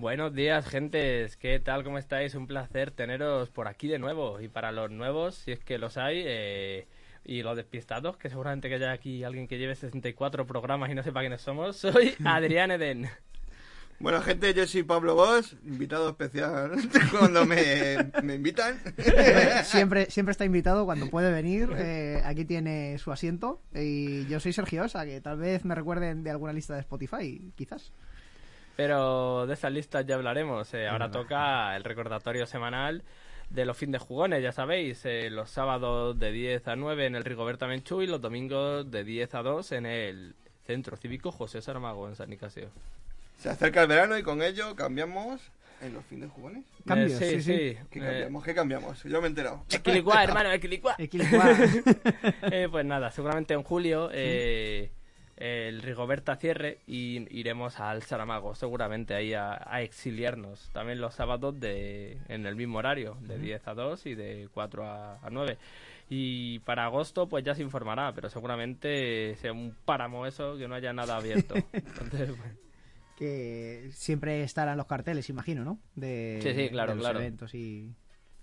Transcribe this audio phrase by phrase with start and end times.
[0.00, 1.36] Buenos días, gentes.
[1.36, 1.82] ¿Qué tal?
[1.82, 2.36] ¿Cómo estáis?
[2.36, 4.40] Un placer teneros por aquí de nuevo.
[4.40, 6.86] Y para los nuevos, si es que los hay, eh,
[7.24, 11.02] y los despistados, que seguramente que haya aquí alguien que lleve 64 programas y no
[11.02, 13.08] sepa quiénes somos, soy Adrián Eden.
[13.98, 16.70] Bueno, gente, yo soy Pablo Bosch, invitado especial
[17.18, 18.78] cuando me, me invitan.
[19.64, 21.70] siempre, siempre está invitado cuando puede venir.
[21.76, 23.60] eh, aquí tiene su asiento.
[23.74, 27.50] Y yo soy Sergio Osa, que tal vez me recuerden de alguna lista de Spotify,
[27.56, 27.90] quizás.
[28.78, 30.72] Pero de esas listas ya hablaremos.
[30.72, 33.02] eh, ahora toca el recordatorio semanal
[33.50, 35.04] de los fin de jugones, ya sabéis.
[35.04, 39.02] eh, los sábados de 10 a 9 en el Rigoberta Menchú y los domingos de
[39.02, 42.68] 10 a 2 en el Centro Cívico José Saramago en San Nicasio.
[43.38, 45.40] Se acerca el verano y con ello cambiamos
[45.82, 46.64] en los fines jugones.
[46.86, 47.78] Cambios, Eh, sí, sí.
[47.90, 48.44] ¿Qué Eh, cambiamos?
[48.44, 49.02] ¿Qué cambiamos?
[49.02, 49.64] Yo me he enterado.
[49.72, 50.94] Equilicua, hermano, equilicua.
[50.98, 51.56] Equilicuar.
[52.52, 54.92] Eh, pues nada, seguramente en julio eh,
[55.40, 60.68] el Rigoberta cierre y iremos al Saramago, seguramente ahí a, a exiliarnos.
[60.72, 64.84] También los sábados de, en el mismo horario, de 10 a 2 y de 4
[64.84, 65.56] a, a 9.
[66.10, 70.74] Y para agosto pues ya se informará, pero seguramente sea un páramo eso, que no
[70.74, 71.54] haya nada abierto.
[71.72, 72.52] Entonces, pues,
[73.16, 75.78] que siempre estarán los carteles, imagino, ¿no?
[75.94, 77.20] De, Sí, sí, claro, de los claro.
[77.20, 77.92] eventos y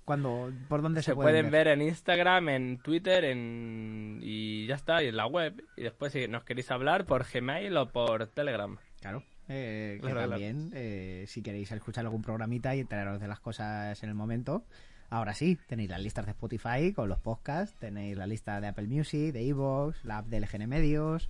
[0.05, 4.19] cuando por dónde se, se pueden ver en Instagram, en Twitter en...
[4.21, 5.63] y ya está, y en la web.
[5.75, 8.77] Y después si nos queréis hablar por Gmail o por Telegram.
[9.01, 9.23] Claro.
[9.47, 10.29] Eh, que Claro, claro.
[10.31, 14.63] también, eh, si queréis escuchar algún programita y enteraros de las cosas en el momento,
[15.09, 18.87] ahora sí, tenéis las listas de Spotify con los podcasts, tenéis la lista de Apple
[18.87, 21.29] Music, de Evox, la app de LGN Medios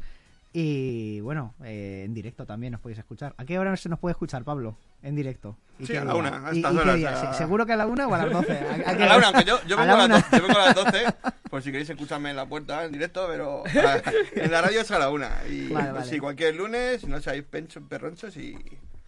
[0.57, 3.35] y bueno, eh, en directo también nos podéis escuchar.
[3.37, 4.77] ¿A qué hora se nos puede escuchar, Pablo?
[5.03, 5.57] En directo.
[5.79, 7.09] ¿Y Sí, qué a la una, a ¿Y- estas y qué horas, día?
[7.09, 8.53] a- ¿Se- ¿Seguro que a la una o a las doce?
[8.57, 10.15] ¿A, a qué A la una, aunque yo, yo, vengo a las una.
[10.15, 11.05] 12, yo vengo a las 12,
[11.49, 14.97] por si queréis escucharme en la puerta en directo, pero en la radio es a
[14.99, 15.29] la una.
[15.49, 16.05] Y Vale, pues, vale.
[16.09, 18.57] sí, cualquier lunes, si no seáis perronchos y...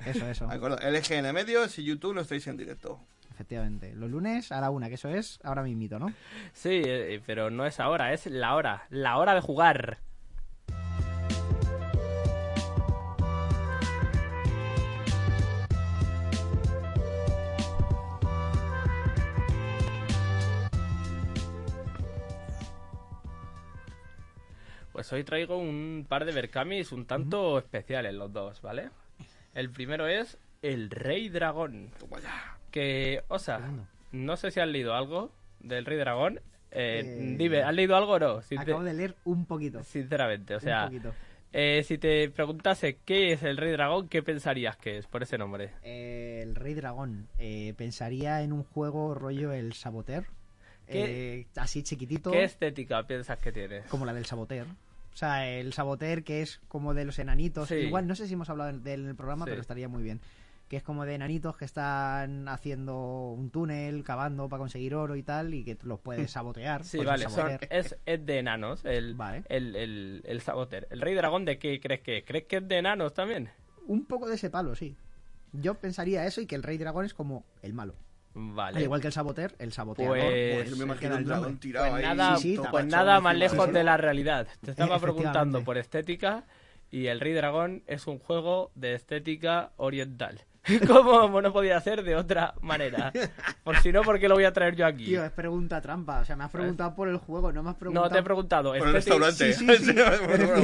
[0.05, 0.47] Eso, eso.
[0.51, 2.99] Acuerdo, LGN Medios y YouTube no estáis en directo.
[3.31, 3.93] Efectivamente.
[3.95, 6.07] Los lunes a la una, que eso es ahora mismito, ¿no?
[6.53, 8.83] Sí, eh, pero no es ahora, es la hora.
[8.89, 9.99] La hora de jugar.
[24.97, 28.89] Pues hoy traigo un par de Berkamis un tanto especiales los dos, ¿vale?
[29.53, 31.91] El primero es el Rey Dragón.
[32.71, 33.61] Que, o sea,
[34.11, 36.37] no sé si has leído algo del Rey Dragón.
[36.71, 38.41] Eh, Eh, Dime, ¿has leído algo o no?
[38.41, 39.83] Sin- Acabo de leer un poquito.
[39.83, 41.13] Sinceramente, o sea, un poquito.
[41.53, 45.37] eh, si te preguntase qué es el Rey Dragón, ¿qué pensarías que es por ese
[45.37, 45.73] nombre?
[45.83, 47.27] Eh, el Rey Dragón.
[47.37, 50.25] Eh, pensaría en un juego rollo el Saboter.
[50.87, 52.31] ¿Qué- Eh, así chiquitito.
[52.31, 53.81] ¿Qué estética piensas que tiene?
[53.89, 54.65] Como la del Saboter.
[55.17, 57.69] O sea, el Saboter que es como de los enanitos.
[57.69, 57.73] Sí.
[57.73, 59.49] Igual, no sé si hemos hablado de él en el programa, Sí.
[59.49, 60.21] pero estaría muy bien.
[60.67, 65.23] Que es como de enanitos que están haciendo un túnel, cavando para conseguir oro y
[65.23, 66.83] tal, y que tú los puedes sabotear.
[66.83, 67.67] Sí, pues vale, son- Saboter.
[67.71, 69.43] es, es de enanos, el, Vale.
[69.49, 70.87] el, el, el Saboter.
[70.91, 72.23] ¿El Rey Dragón de qué crees que es?
[72.23, 73.49] ¿Crees que es de enanos también?
[73.87, 74.95] Un poco de ese palo, sí.
[75.51, 77.95] Yo pensaría eso y que el Rey Dragón es como el malo.
[78.39, 78.77] Vale.
[78.77, 80.15] Al igual que el Saboter, el saboteador.
[80.19, 82.15] Pues- me imagino el dragón tirado Pues ahí.
[82.15, 83.51] nada, sí, sí, todo pues agachado nada más encima.
[83.51, 83.71] lejos sí.
[83.73, 84.47] de la realidad.
[84.63, 86.43] Te estaba Eh, preguntando por estética
[86.91, 90.41] y el Rey Dragón es un juego de estética oriental.
[90.87, 93.11] Como no podía ser de otra manera.
[93.63, 95.05] Por si no, ¿por qué lo voy a traer yo aquí?
[95.05, 96.19] Tío, es pregunta trampa.
[96.21, 98.05] O sea, me has preguntado por el juego, no me has preguntado.
[98.07, 98.73] No, te he preguntado.
[98.77, 99.53] Por el estética- restaurante.
[99.53, 99.95] Sí, sí, sí.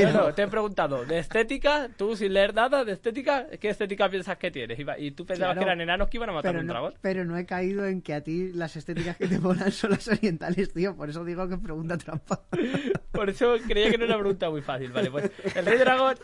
[0.03, 4.37] Bueno, te he preguntado de estética, tú sin leer nada de estética, ¿qué estética piensas
[4.37, 4.77] que tienes?
[4.97, 5.59] Y tú pensabas Claro.
[5.59, 6.93] que eran enanos que iban a matar Pero un no, dragón.
[7.01, 10.07] pero no he caído en que a ti las estéticas que te molan son las
[10.07, 10.95] orientales, tío.
[10.95, 12.41] Por eso digo que es pregunta trampa.
[13.11, 15.11] Por eso creía que era una pregunta muy fácil, ¿vale?
[15.11, 16.15] Pues el Rey Dragón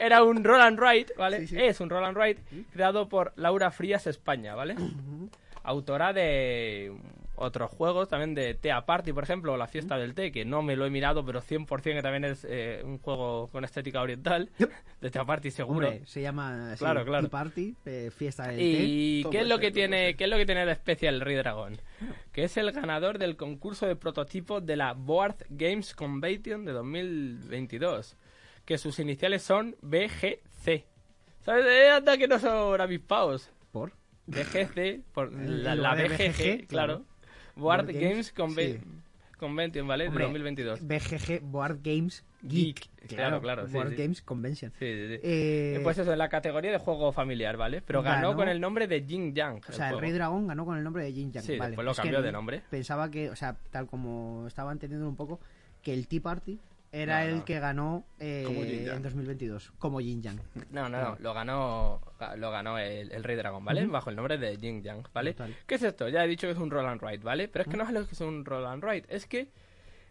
[0.00, 1.40] era un roll and write, ¿vale?
[1.40, 1.56] Sí, sí.
[1.60, 2.40] Es un roll and write
[2.72, 4.74] creado por Laura Frías España, ¿vale?
[5.62, 6.92] Autora de
[7.40, 10.62] otros juegos, también de Tea Party, por ejemplo, o La Fiesta del Té, que no
[10.62, 14.50] me lo he mirado, pero 100% que también es eh, un juego con estética oriental.
[15.00, 15.88] De Tea Party, seguro.
[15.88, 17.28] Hombre, se llama así, Claro, claro.
[17.28, 18.62] Tea Party, eh, fiesta del té.
[18.62, 21.36] ¿Y qué es lo que tiene, qué es lo que tiene de especial el Rey
[21.36, 21.80] Dragón?
[22.32, 28.16] Que es el ganador del concurso de prototipos de la Board Games Convention de 2022.
[28.70, 30.84] Que sus iniciales son BGC.
[31.40, 31.66] ¿Sabes?
[31.66, 33.50] Eh, anda que no son avispados.
[33.72, 33.94] ¿Por?
[34.28, 36.68] BGC, por la, la BGG, BGG, claro.
[36.68, 37.04] claro.
[37.56, 38.80] Board Board Games Games, Conve- sí.
[39.40, 40.06] Convention, ¿vale?
[40.06, 40.86] Hombre, de 2022.
[40.86, 42.78] BGG Board Games Geek.
[43.00, 43.96] Geek, claro, claro, sí, Board sí.
[43.96, 44.70] Games Convention.
[44.78, 45.14] Sí, sí, sí.
[45.14, 47.82] Eh, Eh, Pues eso, en la categoría de juego familiar, ¿vale?
[47.82, 49.62] Pero ganó, Ganó- con el nombre de Jin Yang.
[49.68, 50.00] o sea, el juego.
[50.02, 51.42] Rey Dragón ganó con el nombre de Jin Yang.
[51.44, 51.70] Sí, vale.
[51.70, 52.62] después lo Es cambió de nombre.
[52.70, 55.40] Pensaba que, o sea, tal como estaba entendiendo un poco,
[55.82, 56.60] que el Tea Party
[56.92, 57.44] era No, el no.
[57.44, 60.40] que ganó eh, en 2022, como Yin Yang.
[60.70, 62.00] No, no, no, lo ganó,
[62.36, 63.86] lo ganó el, el Rey Dragón, ¿vale?
[63.86, 65.32] Bajo el nombre de Jin Yang, ¿vale?
[65.34, 65.54] Total.
[65.66, 66.08] ¿Qué es esto?
[66.08, 67.48] Ya he dicho que es un roll and write, ¿vale?
[67.48, 69.48] Pero es que no es lo que es un roll and write, es que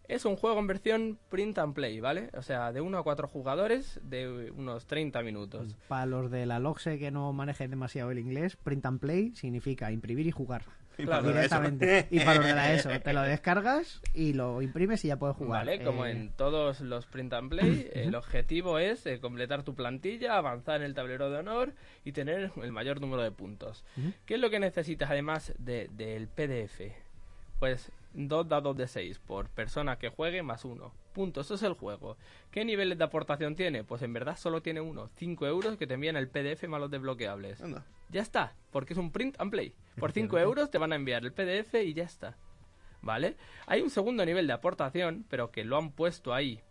[0.07, 2.29] es un juego en versión print and play, ¿vale?
[2.33, 5.75] O sea, de 1 a 4 jugadores de unos 30 minutos.
[5.87, 9.91] Para los de la LOGSE que no manejen demasiado el inglés, print and play significa
[9.91, 10.63] imprimir y jugar.
[11.00, 11.62] Y Claro, para eso.
[11.62, 12.07] directamente.
[12.12, 15.66] Y para la ESO, te lo descargas y lo imprimes y ya puedes jugar.
[15.66, 19.75] Vale, como Eh, en todos los print and play, el objetivo es eh, completar tu
[19.75, 21.74] plantilla, avanzar en el tablero de honor
[22.04, 23.86] y tener el mayor número de puntos.
[24.25, 26.81] ¿Qué es lo que necesitas además de- del PDF?
[27.60, 30.94] Pues dos dados de 6 por persona que juegue más uno.
[31.13, 32.18] Punto, eso es el juego.
[32.51, 33.84] ¿Qué niveles de aportación tiene?
[33.84, 35.10] Pues en verdad solo tiene uno.
[35.18, 37.62] 5 euros que te envían el PDF más los desbloqueables.
[37.62, 37.84] Anda.
[38.10, 39.74] Ya está, porque es un print and play.
[40.00, 40.50] Por 5 Efectivamente.
[40.50, 42.38] euros te van a enviar el PDF y ya está.
[43.01, 43.38] ¿Vale?
[43.66, 46.62] Hay un segundo nivel de aportación, pero que lo han puesto ahí.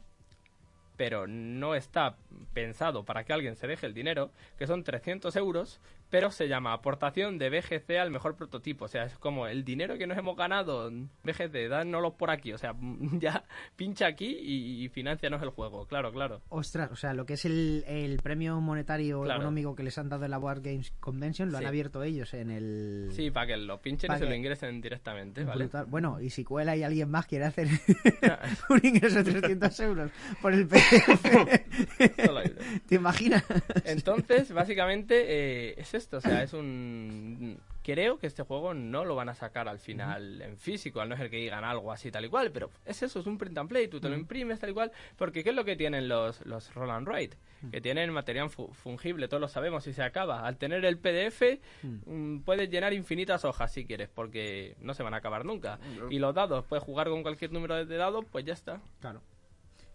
[0.97, 2.17] Pero no está
[2.53, 6.73] pensado para que alguien se deje el dinero, que son 300 euros, pero se llama
[6.73, 8.87] aportación de BGC al mejor prototipo.
[8.87, 10.91] O sea, es como el dinero que nos hemos ganado,
[11.25, 12.53] BGC, dánoslo por aquí.
[12.53, 12.75] O sea,
[13.19, 13.45] ya
[13.77, 15.87] pincha aquí y, y financianos el juego.
[15.87, 16.43] Claro, claro.
[16.49, 19.41] Ostras, o sea, lo que es el, el premio monetario Claro.
[19.41, 21.65] económico que les han dado en la Board Games Convention lo Sí.
[21.65, 23.09] han abierto ellos en el...
[23.13, 25.65] Sí, para que lo pinchen Pa' y se lo ingresen directamente, ¿vale?
[25.65, 25.87] Brutal.
[25.87, 27.69] Bueno, y si cuela y alguien más quiere hacer
[28.71, 30.11] un ingreso de 300 euros
[30.41, 31.59] por el PDF.
[32.87, 33.45] ¿te imaginas?
[33.85, 37.59] Entonces, básicamente eh, es o sea, es un...
[37.83, 41.17] Creo que este juego no lo van a sacar al final en físico, al no
[41.17, 43.69] ser que digan algo así tal y cual, pero es eso, es un print and
[43.69, 46.45] play, tú te lo imprimes tal y cual, porque ¿qué es lo que tienen los,
[46.45, 47.37] los Roll and Write?
[47.73, 50.47] Que tienen material fu- fungible, todos lo sabemos, y se acaba.
[50.47, 55.15] Al tener el PDF, mm, puedes llenar infinitas hojas si quieres, porque no se van
[55.15, 55.79] a acabar nunca.
[56.11, 58.81] Y los dados, puedes jugar con cualquier número de dados, pues ya está.
[59.01, 59.23] Claro.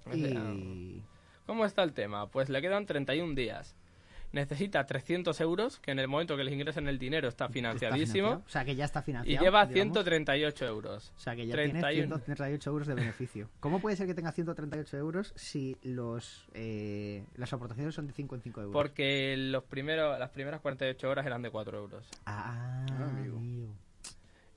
[0.06, 1.04] O sea, Y...
[1.46, 2.28] ¿Cómo está el tema?
[2.28, 3.76] Pues le quedan 31 días.
[4.34, 8.28] Necesita 300 euros, que en el momento que les ingresen el dinero está está financiadísimo.
[8.30, 8.44] financiado.
[8.46, 9.44] O sea, que ya está y financiado.
[9.46, 9.94] lleva digamos.
[9.94, 11.14] 138 euros.
[11.16, 12.16] O sea, que ya tiene 31.
[12.18, 13.50] 138 euros de beneficio.
[13.60, 18.36] ¿Cómo puede ser que tenga 138 euros si los eh, las aportaciones son de 5
[18.36, 18.74] en 5 euros?
[18.74, 22.06] Porque los primeros, las primeras 48 horas eran de 4 euros.
[22.26, 23.38] Ah, Ah, amigo.
[23.38, 23.76] amigo.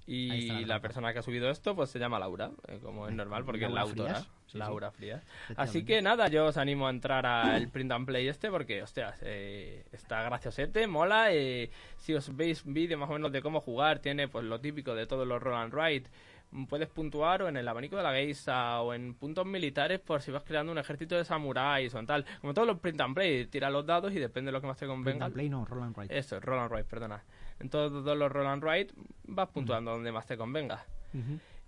[0.08, 3.44] Y la persona que ha subido esto pues se llama Laura, eh, como es normal,
[3.44, 4.14] porque es la Laura autora.
[4.14, 4.28] Frías.
[4.46, 4.58] Sí, sí.
[4.58, 5.26] Laura Frías.
[5.56, 9.18] Así que nada, yo os animo a entrar al print and play este porque, hostias,
[9.22, 11.32] eh, está graciosete, mola.
[11.32, 14.94] eh, si os veis vídeos más o menos de cómo jugar, tiene pues lo típico
[14.94, 16.08] de todos los roll and write.
[16.52, 20.22] Mm, Puedes puntuar o en el abanico de la geisa o en puntos militares por
[20.22, 22.24] si vas creando un ejército de samuráis o en tal.
[22.40, 24.76] Como todos los print and play, tira los dados y depende de lo que más
[24.76, 25.24] te Print convenga.
[25.26, 26.16] and Play no, Roll and Write.
[26.16, 27.24] Eso, roll and write, perdona.
[27.60, 28.92] En todos los roll and write
[29.24, 30.84] vas puntuando donde más te convenga.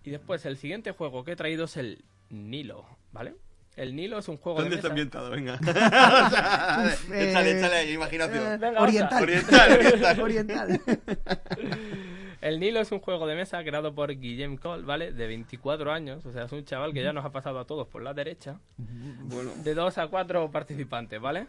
[0.05, 3.35] Y después el siguiente juego que he traído es el Nilo, ¿vale?
[3.77, 4.93] El Nilo es un juego ¿Dónde de está mesa.
[4.93, 5.31] ambientado?
[5.31, 5.55] Venga.
[5.55, 8.45] O sea, Uf, échale, eh, échale ahí, imaginación.
[8.53, 9.23] Eh, Venga, oriental.
[9.23, 10.21] Oriental, oriental.
[10.21, 10.81] Oriental.
[12.41, 15.13] El Nilo es un juego de mesa creado por Guillem Cole, ¿vale?
[15.13, 17.89] De 24 años, o sea, es un chaval que ya nos ha pasado a todos
[17.89, 18.61] por la derecha.
[18.77, 21.47] Bueno, De 2 a 4 participantes, ¿vale?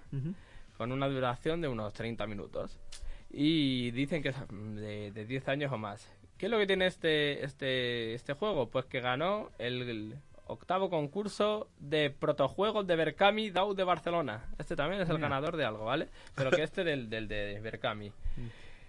[0.77, 2.80] Con una duración de unos 30 minutos.
[3.31, 6.08] Y dicen que es de, de 10 años o más.
[6.38, 8.70] ¿Qué es lo que tiene este, este, este juego?
[8.70, 10.15] Pues que ganó el, el
[10.48, 14.46] octavo concurso de protojuegos de Berkami DAO de Barcelona.
[14.58, 15.27] Este también es el Mira.
[15.30, 16.08] ganador de algo, ¿vale?
[16.36, 18.12] Pero que este del, del de Berkami.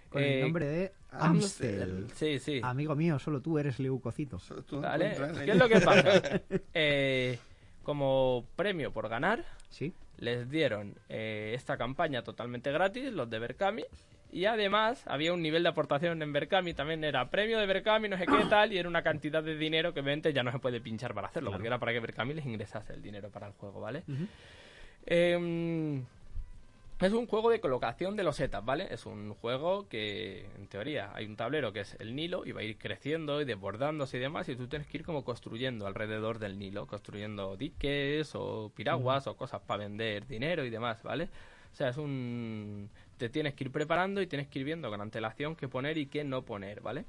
[0.09, 2.07] Con Eh, el nombre de Amstel.
[2.15, 2.61] Sí, sí.
[2.63, 4.37] Amigo mío, solo tú eres leucocito.
[4.67, 4.81] tú.
[4.81, 6.21] ¿Qué es lo que pasa?
[6.73, 7.37] Eh,
[7.83, 9.93] como premio por ganar, Sí.
[10.17, 13.83] les dieron eh, esta campaña totalmente gratis, los de Berkami.
[14.31, 18.17] Y además había un nivel de aportación en Berkami, también era premio de Berkami, no
[18.17, 20.79] sé qué tal, y era una cantidad de dinero que obviamente ya no se puede
[20.79, 23.81] pinchar para hacerlo, porque era para que Berkami les ingresase el dinero para el juego,
[23.81, 24.03] ¿vale?
[25.05, 26.05] Em,
[27.01, 28.87] es un juego de colocación de losetas, ¿vale?
[28.89, 32.61] Es un juego que, en teoría, hay un tablero que es el Nilo y va
[32.61, 36.39] a ir creciendo y desbordándose y demás, y tú tienes que ir como construyendo alrededor
[36.39, 41.27] del Nilo, construyendo diques o piraguas o cosas para vender dinero y demás, ¿vale?
[41.71, 42.89] O sea, es un...
[43.17, 46.07] Te tienes que ir preparando y tienes que ir viendo con antelación qué poner y
[46.07, 47.05] qué no poner, ¿vale?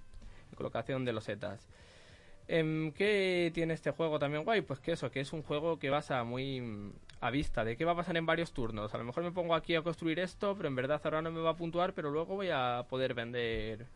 [0.54, 1.68] Colocación de losetas.
[2.48, 4.60] Em, ¿Qué tiene este juego también guay?
[4.62, 7.84] Pues que eso, que es un juego que basa muy mm, a vista de qué
[7.84, 8.92] va a pasar en varios turnos.
[8.94, 11.40] A lo mejor me pongo aquí a construir esto, pero en verdad ahora no me
[11.40, 13.86] va a puntuar, pero luego voy a poder vender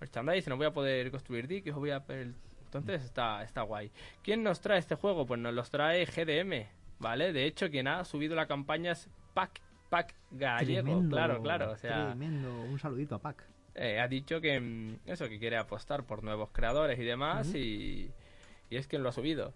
[0.00, 2.02] merchandise, no voy a poder construir diques, a...
[2.64, 3.90] Entonces está, está guay.
[4.22, 5.26] ¿Quién nos trae este juego?
[5.26, 6.66] Pues nos los trae GDM,
[6.98, 7.32] ¿vale?
[7.32, 11.70] De hecho, quien ha subido la campaña es Pac, Pac Gallego, Tremendo, claro, claro.
[11.72, 12.62] O sea, Tremendo.
[12.62, 13.44] Un saludito a Pac.
[13.74, 18.10] eh, ha dicho que mm, eso que quiere apostar por nuevos creadores y demás y,
[18.70, 19.54] y es quien lo ha subido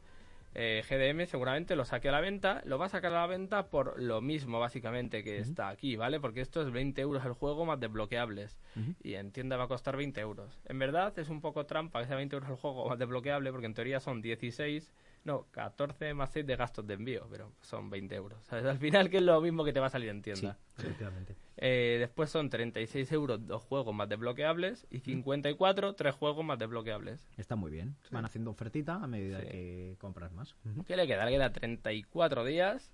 [0.55, 3.69] Eh, GDM seguramente lo saque a la venta, lo va a sacar a la venta
[3.71, 6.21] por lo mismo básicamente que está aquí, ¿vale?
[6.21, 8.59] Porque esto es 20 euros el juego más desbloqueables
[9.03, 10.61] y en tienda va a costar 20 euros.
[10.67, 13.65] En verdad es un poco trampa que sea 20 euros el juego más desbloqueable porque
[13.67, 14.93] en teoría son 16,
[15.25, 18.43] no, 14 más 6 de gastos de envío, pero son 20 euros.
[18.45, 18.65] ¿sabes?
[18.65, 20.59] Al final que es lo mismo que te va a salir en Sí, tienda.
[20.79, 21.37] efectivamente.
[21.59, 27.25] Eh, después son 36 euros dos juegos más desbloqueables y 54 tres juegos más desbloqueables.
[27.37, 27.95] Está muy bien.
[28.11, 29.47] Van haciendo ofertita a medida Sí.
[29.47, 30.57] que compras más.
[30.87, 31.25] ¿Qué le queda?
[31.25, 32.91] Le queda 34 días.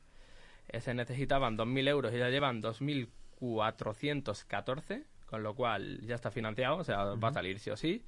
[0.69, 6.77] Eh, se necesitaban 2.000 euros y ya llevan 2.414, con lo cual ya está financiado,
[6.77, 8.05] o sea, va a salir sí o sí.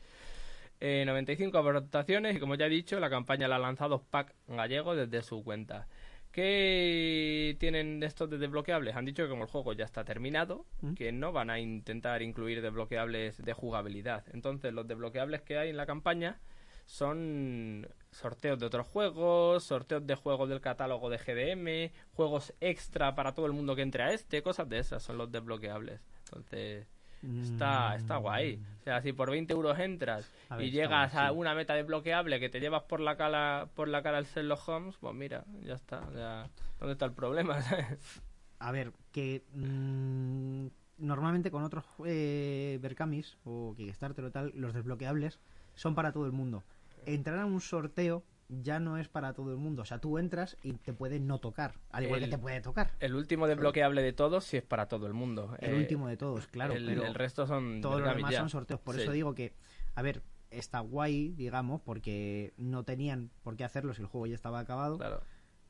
[0.80, 4.96] Eh, 95 aportaciones y como ya he dicho, la campaña la ha lanzado Pack Gallego
[4.96, 5.86] desde su cuenta.
[6.32, 8.94] ¿Qué tienen estos de desbloqueables?
[8.94, 10.94] Han dicho que como el juego ya está terminado, ¿Mm?
[10.94, 14.24] que no van a intentar incluir desbloqueables de jugabilidad.
[14.32, 16.40] Entonces los desbloqueables que hay en la campaña
[16.86, 23.34] son sorteos de otros juegos, sorteos de juegos del catálogo de GDM, juegos extra para
[23.34, 26.00] todo el mundo que entre a este, cosas de esas son los desbloqueables.
[26.26, 26.86] Entonces,
[27.22, 28.60] está, está guay.
[28.80, 31.34] O sea, si por 20 euros entras ver, y llegas guay, a sí.
[31.36, 34.96] una meta desbloqueable que te llevas por la cara, por la cara al Sherlock Holmes,
[34.98, 36.10] pues mira, ya está.
[36.12, 37.58] Sea, ¿Dónde está el problema?
[38.58, 40.66] A ver, que mm,
[40.98, 45.40] normalmente con otros eh, Berkamis o Kickstarter o tal, los desbloqueables
[45.74, 46.62] son para todo el mundo.
[47.06, 48.22] Entrar a un sorteo
[48.62, 49.82] ya no es para todo el mundo.
[49.82, 51.74] O sea, tú entras y te puede no tocar.
[51.90, 52.92] Al igual El- que te puede tocar.
[53.00, 55.54] el último desbloqueable de todos sí es para todo el mundo.
[55.60, 56.74] El Eh, último de todos, claro.
[56.74, 58.40] el, pero el resto son todos los demás ya.
[58.40, 58.80] son sorteos.
[58.80, 59.02] Por Sí.
[59.02, 59.54] eso digo que,
[59.94, 64.34] a ver, está guay, digamos, porque no tenían por qué hacerlo si el juego ya
[64.34, 64.98] estaba acabado.
[64.98, 65.22] Claro.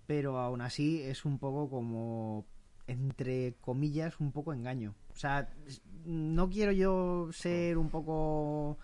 [0.07, 2.45] pero aún así es un poco como
[2.89, 5.49] entre comillas un poco engaño o sea
[6.05, 8.77] no quiero yo ser un poco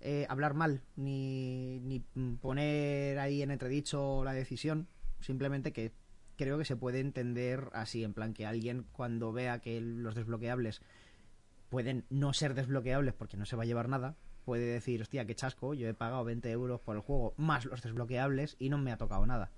[0.00, 2.00] eh, hablar mal ni, ni
[2.40, 4.88] poner ahí en entredicho la decisión.
[5.20, 5.92] Simplemente que
[6.36, 10.82] creo que se puede entender así en plan que alguien cuando vea que los desbloqueables
[11.68, 15.34] pueden no ser desbloqueables porque no se va a llevar nada puede decir hostia qué
[15.34, 18.92] chasco yo he pagado 20 euros por el juego más los desbloqueables y no me
[18.92, 19.50] ha tocado nada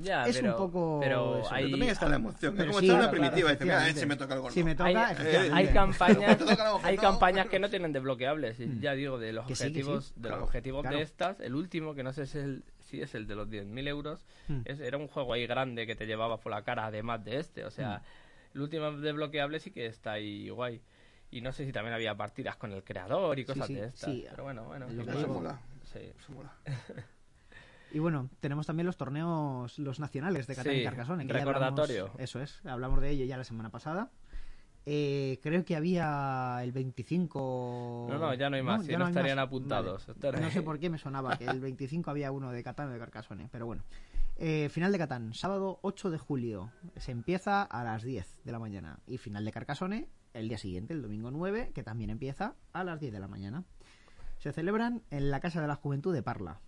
[0.00, 1.52] Ya, Es un pero, poco pero eso.
[1.52, 2.60] hay, Pero también está la emoción.
[2.60, 3.48] Es como sí, echar una claro, primitiva.
[3.48, 4.54] y dice, mira, si me toca el gordo.
[4.54, 6.38] Si me toca, hay, hay campañas
[6.84, 7.02] hay no.
[7.02, 8.80] campañas que no tienen desbloqueables Mm.
[8.80, 9.90] ya digo de los Que sí, que sí.
[9.90, 10.96] objetivos de Claro, los objetivos claro.
[10.96, 13.48] de estas el último que no sé si es el, si es el de los
[13.48, 14.60] 10.000 euros Mm.
[14.66, 17.64] es- era un juego ahí grande que te llevabas por la cara además de este
[17.64, 18.54] o sea Mm.
[18.54, 20.80] el último desbloqueable sí que está ahí guay
[21.32, 24.10] y no sé si también había partidas con el creador y cosas sí, de estas
[24.12, 24.24] sí.
[24.30, 25.60] pero bueno bueno Eso mola.
[25.92, 25.98] sí.
[26.18, 26.52] Eso mola.
[27.92, 31.26] Y bueno, tenemos también los torneos, los nacionales de Catán Sí, y Carcassonne.
[31.26, 32.02] que recordatorio.
[32.04, 34.10] hablamos- eso es, hablamos de ello ya la semana pasada.
[34.90, 38.06] Eh, creo que había el 25...
[38.10, 39.46] no no ya no hay más si ya no, estarían más.
[39.46, 40.40] apuntados Vale.
[40.40, 42.98] No sé por qué me sonaba que el 25 había uno de Catán y de
[42.98, 43.82] Carcassonne, pero bueno.
[44.36, 46.70] Eh, final de Catán, sábado 8 de julio.
[46.96, 48.98] Se empieza a las 10 de la mañana.
[49.06, 53.00] Y final de Carcassonne el día siguiente, el domingo 9, que también empieza a las
[53.00, 53.64] 10 de la mañana.
[54.38, 56.60] Se celebran en la Casa de la Juventud de Parla.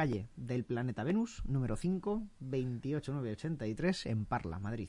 [0.00, 4.88] Calle del Planeta Venus, número 5, 28983, en Parla, Madrid.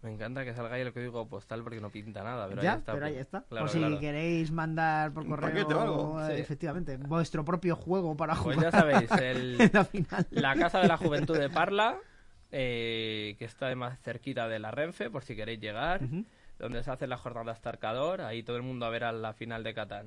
[0.00, 2.78] me encanta que salga ahí el código postal porque no pinta nada pero ya, ahí
[2.78, 3.14] está pero pues.
[3.14, 3.42] ahí está.
[3.42, 3.98] Claro, o si claro.
[4.00, 6.22] queréis mandar por correo, paquete o algo.
[6.24, 6.40] eh, Sí.
[6.40, 10.26] efectivamente, vuestro propio juego para pues jugar ya sabéis el, la final.
[10.30, 11.98] La Casa de la Juventud de Parla,
[12.50, 16.00] eh, que está más cerquita de la Renfe, por si queréis llegar,
[16.58, 19.62] donde se hace la jornada Starcador, ahí todo el mundo a ver a la final
[19.62, 20.06] de Catán.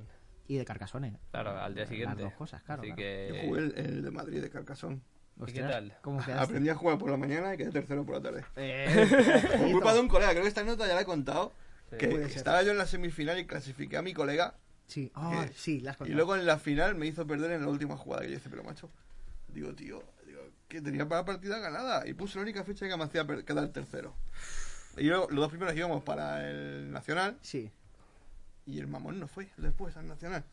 [0.51, 1.17] Y de Carcassonne.
[1.31, 2.15] Claro, al día siguiente.
[2.15, 2.81] Las dos cosas, claro.
[2.81, 3.35] Así claro.
[3.35, 5.01] Yo jugué el, el de Madrid de Carcasón.
[5.47, 5.97] ¿Y qué tal?
[6.01, 6.43] ¿Cómo quedaste?
[6.43, 8.43] Aprendí a jugar por la mañana y quedé tercero por la tarde.
[8.57, 9.07] Eh,
[9.57, 11.53] Por culpa de un colega, creo que esta nota ya la he contado.
[11.89, 11.95] Sí.
[11.99, 14.55] Que estaba yo en la semifinal y clasifiqué a mi colega.
[14.87, 17.69] Sí, ah, que- sí, las Y luego en la final me hizo perder en la
[17.69, 18.23] última jugada.
[18.23, 18.89] Que yo hice, pero macho.
[19.47, 22.05] Digo, tío, digo, que tenía para la partida ganada.
[22.05, 24.13] Y puse la única fecha que me hacía quedar tercero.
[24.97, 27.37] Y yo, los dos primeros íbamos para el nacional.
[27.41, 27.71] Sí.
[28.71, 30.45] Y el mamón no fue después al nacional.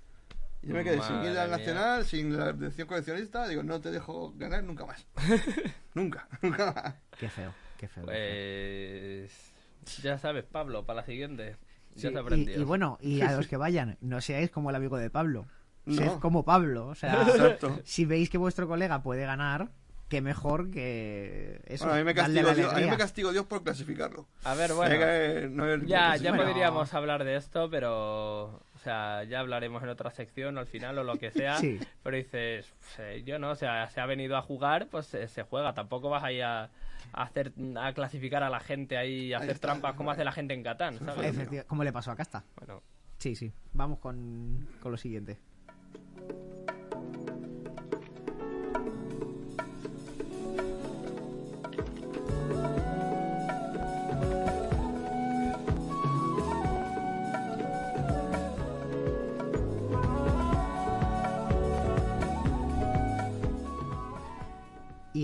[0.60, 3.46] Y yo me quedé sin ir al nacional, sin la atención coleccionista.
[3.46, 5.06] Digo, no te dejo ganar nunca más.
[5.94, 6.94] nunca, nunca más.
[7.16, 8.04] Qué feo, qué feo.
[8.04, 9.30] Pues...
[10.02, 11.56] Ya sabes, Pablo, para la siguiente.
[11.94, 14.98] Sí, ya y, y bueno, y a los que vayan, no seáis como el amigo
[14.98, 15.46] de Pablo.
[15.86, 16.20] Sed No.
[16.20, 16.88] como Pablo.
[16.88, 17.80] O sea, Exacto.
[17.84, 19.70] si veis que vuestro colega puede ganar,
[20.08, 21.84] qué mejor que eso.
[21.84, 22.90] Bueno, a, mí me castigo Dios, a mí alegría.
[22.92, 24.26] me castigo Dios por clasificarlo.
[24.44, 24.94] A ver, bueno...
[25.50, 26.44] No Ya, ya Bueno.
[26.46, 28.62] podríamos hablar de esto, pero...
[28.74, 31.56] O sea, ya hablaremos en otra sección al final o lo que sea.
[31.58, 31.80] Sí.
[32.04, 35.42] Pero dices, "Eh, yo no, o sea, se ha venido a jugar, pues se, se
[35.42, 35.74] juega.
[35.74, 36.62] Tampoco vas ahí a,
[37.12, 40.24] a hacer a clasificar a la gente ahí, a Ahí hacer está, trampas como hace
[40.24, 41.64] la gente en Catán, ¿sabes?
[41.66, 42.44] Como le pasó a Casta.
[42.56, 42.80] Bueno,
[43.18, 43.52] Sí, sí.
[43.72, 45.38] Vamos con, con lo siguiente.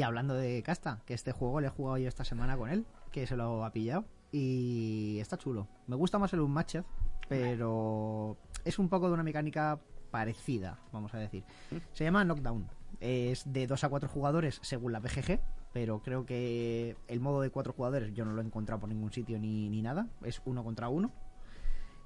[0.04, 3.26] Hablando de casta, que este juego le he jugado yo esta semana con él, que
[3.26, 4.04] se lo ha pillado.
[4.32, 5.68] Y está chulo.
[5.86, 6.82] Me gusta más el Unmatched,
[7.28, 9.78] pero es un poco de una mecánica
[10.10, 11.44] parecida, vamos a decir.
[11.92, 12.68] Se llama Knockdown.
[13.00, 15.40] Es de 2 a 4 jugadores según la BGG,
[15.72, 19.12] pero creo que el modo de 4 jugadores yo no lo he encontrado por ningún
[19.12, 20.08] sitio ni, ni nada.
[20.22, 21.12] Es uno contra uno.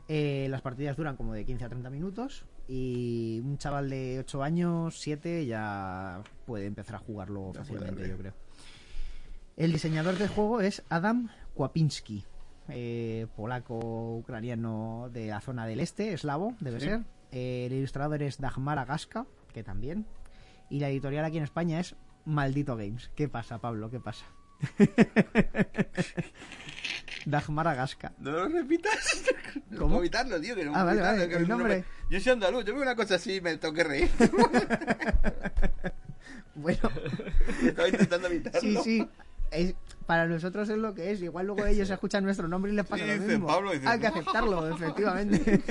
[0.09, 4.43] Eh, las partidas duran como de 15 a 30 minutos y un chaval de 8
[4.43, 8.35] años, 7, ya puede empezar a jugarlo Ya fácilmente, yo creo.
[9.57, 12.25] El diseñador del juego es Adam Kwapinski,
[12.69, 16.87] eh, polaco, ucraniano de la zona del este, eslavo, debe Sí.
[16.87, 17.01] ser.
[17.33, 20.07] Eh, el ilustrador es Dagmar Agaska, que también.
[20.71, 23.11] Y la editorial aquí en España es Maldito Games.
[23.17, 23.91] ¿Qué pasa, Pablo?
[23.91, 24.27] ¿Qué pasa?
[27.27, 28.13] Dagmar Agaska.
[28.19, 29.25] No lo repitas.
[29.71, 29.89] No ¿Cómo?
[29.91, 30.55] puedo evitarlo, tío.
[30.55, 31.77] Que no Ah, puedo vale, evitarlo, vale, que el no nombre.
[31.79, 34.11] me- Yo soy andaluz, yo veo una cosa así y me tengo que reír.
[36.55, 36.91] Bueno,
[37.65, 38.61] Estaba intentando evitarlo.
[38.61, 39.09] sí, sí.
[39.53, 39.75] Es,
[40.07, 41.23] para nosotros es lo que es.
[41.23, 43.47] Igual luego ellos escuchan nuestro nombre y les pasa Sí, lo dice mismo.
[43.47, 45.63] Pablo, dice, Hay que aceptarlo, efectivamente.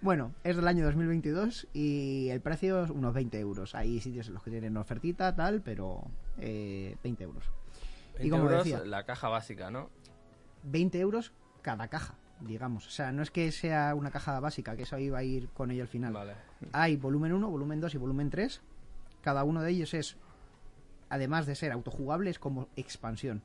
[0.00, 3.74] Bueno, es del año 2022 y el precio es unos 20 euros.
[3.74, 6.04] Hay sitios en los que tienen ofertita, tal, pero
[6.38, 7.44] eh, 20 euros.
[8.20, 9.90] 20 como euros decía- la caja básica, ¿no?
[10.64, 12.86] 20 euros cada caja, digamos.
[12.86, 15.70] O sea, no es que sea una caja básica, que eso iba a ir con
[15.70, 16.12] ello al final.
[16.12, 16.34] Vale.
[16.72, 18.60] Hay volumen 1, volumen 2 y volumen 3.
[19.22, 20.16] Cada uno de ellos es,
[21.08, 23.42] además de ser autojugable, es como expansión.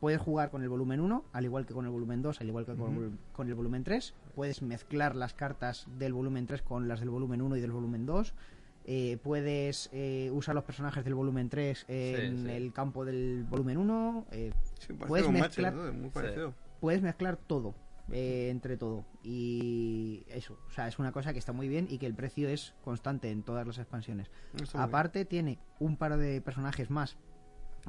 [0.00, 2.66] Puedes jugar con el volumen 1, al igual que con el volumen 2, al igual
[2.66, 4.14] que con, el- con el volumen 3.
[4.34, 8.04] Puedes mezclar las cartas del volumen 3 con las del volumen 1 y del volumen
[8.06, 8.34] 2.
[8.84, 12.50] Eh, puedes eh, usar los personajes del volumen 3 en Sí, sí.
[12.50, 14.26] el campo del volumen 1.
[14.32, 16.00] eh, Sí, parece Puedes un mezclar- match, ¿no?
[16.00, 16.54] Muy parecido.
[16.80, 17.74] puedes mezclar todo
[18.10, 21.98] eh, entre todo y eso o sea es una cosa que está muy bien y
[21.98, 24.28] que el precio es constante en todas las expansiones
[24.60, 27.16] Está aparte tiene un par de personajes más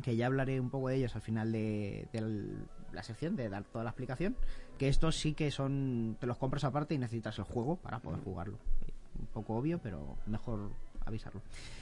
[0.04, 2.22] que ya hablaré un poco de ellos al final de, de
[2.92, 4.36] la sección de dar toda la explicación
[4.78, 8.20] que estos sí que son te los compras aparte y necesitas el juego para poder
[8.22, 8.60] jugarlo
[9.20, 10.72] un poco obvio pero mejor
[11.06, 11.42] avisarlo.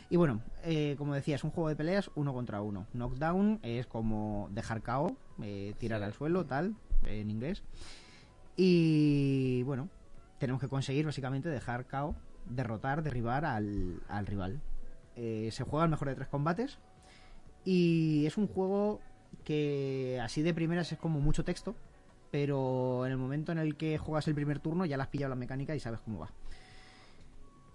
[0.10, 2.88] Y bueno eh, como decía es un juego de peleas uno contra uno.
[2.94, 6.06] Knockdown es como dejar KO eh, tirar Sí.
[6.06, 7.64] al suelo tal en inglés.
[8.58, 9.90] Y bueno
[10.40, 12.16] tenemos que conseguir básicamente dejar KO
[12.50, 14.60] derrotar derribar al, al rival.
[15.16, 16.80] Eh, se juega el mejor de tres combates
[17.64, 19.00] y es un juego
[19.44, 21.76] que así de primeras es como mucho texto
[22.32, 25.30] pero en el momento en el que juegas el primer turno ya le has pillado
[25.30, 26.32] la mecánica y sabes cómo va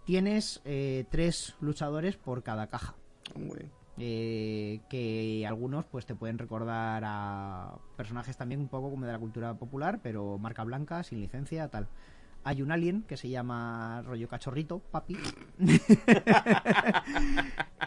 [0.07, 2.95] tienes eh, tres luchadores por cada caja
[3.35, 3.71] Muy bien.
[3.99, 9.19] eh, que algunos pues te pueden recordar a personajes también un poco como de la
[9.19, 11.88] cultura popular, pero marca blanca, sin licencia, tal.
[12.45, 15.16] Hay un alien que se llama rollo cachorrito, papi.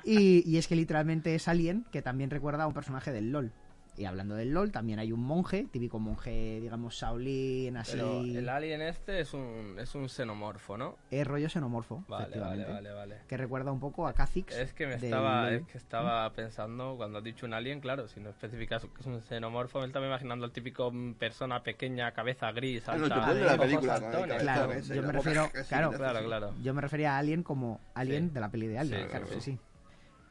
[0.03, 3.53] y, y es que literalmente es alien que también recuerda a un personaje del LOL.
[3.99, 7.97] Y hablando del LOL, también hay un monje, típico monje, digamos, Shaolin, así.
[7.97, 10.95] Pero el alien este es un, es un xenomorfo, ¿no?
[11.11, 12.71] Es rollo xenomorfo, Vale, vale, efectivamente.
[12.71, 13.15] vale, vale.
[13.27, 14.55] Que recuerda un poco a Kha'Zix.
[14.55, 18.21] Es que me estaba, es que estaba pensando, cuando has dicho un alien, claro, si
[18.21, 22.53] no especificas que es un xenomorfo, me estaba imaginando el típico mm, persona pequeña, cabeza
[22.53, 25.91] gris, Ah, no, alta, la película, Claro, yo me refiero- claro.
[25.91, 26.53] Claro, claro.
[26.63, 28.33] Yo me refería a Alien como Alien Sí.
[28.35, 29.51] de la peli de Alien, Sí, claro, sí, sí, sí.
[29.51, 29.59] sí.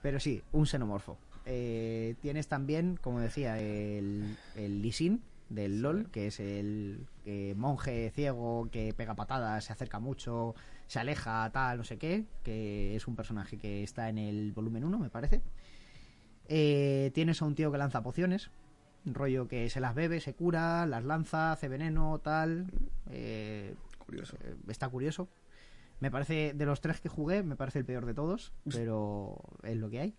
[0.00, 1.18] Pero sí, un xenomorfo.
[1.50, 7.54] Eh, tienes también, como decía, el, el Lee Sin del LOL, que es el eh,
[7.56, 10.54] monje ciego que pega patadas, se acerca mucho,
[10.88, 14.84] se aleja, tal, no sé qué, que es un personaje que está en el volumen
[14.84, 15.40] 1, me parece.
[16.48, 18.50] Eh, tienes a un tío que lanza pociones,
[19.06, 22.66] un rollo que se las bebe, se cura, las lanza, hace veneno, tal.
[23.10, 24.36] Eh, Curioso.
[24.44, 25.28] eh, está curioso.
[26.00, 29.76] Me parece, de los tres que jugué, me parece el peor de todos, pero es
[29.76, 30.14] lo que hay.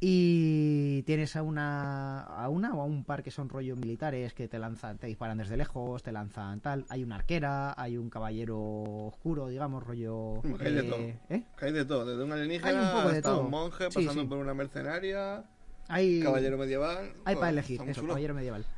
[0.00, 4.46] Y tienes a una, a una o a un par que son rollo militares que
[4.46, 6.84] te lanzan, te disparan desde lejos, te lanzan tal.
[6.88, 10.40] Hay una arquera, hay un caballero oscuro, digamos, rollo.
[10.60, 10.98] Hay de eh, todo.
[11.36, 11.42] ¿eh?
[11.60, 13.40] Hay de todo, desde un alienígena Hay un poco de todo.
[13.42, 14.28] un monje, pasando sí.
[14.28, 15.44] por una mercenaria,
[15.88, 17.12] Hay, caballero medieval.
[17.24, 18.12] hay para elegir, está eso, chulo.
[18.12, 18.62] caballero medieval.
[18.62, 18.72] chulo,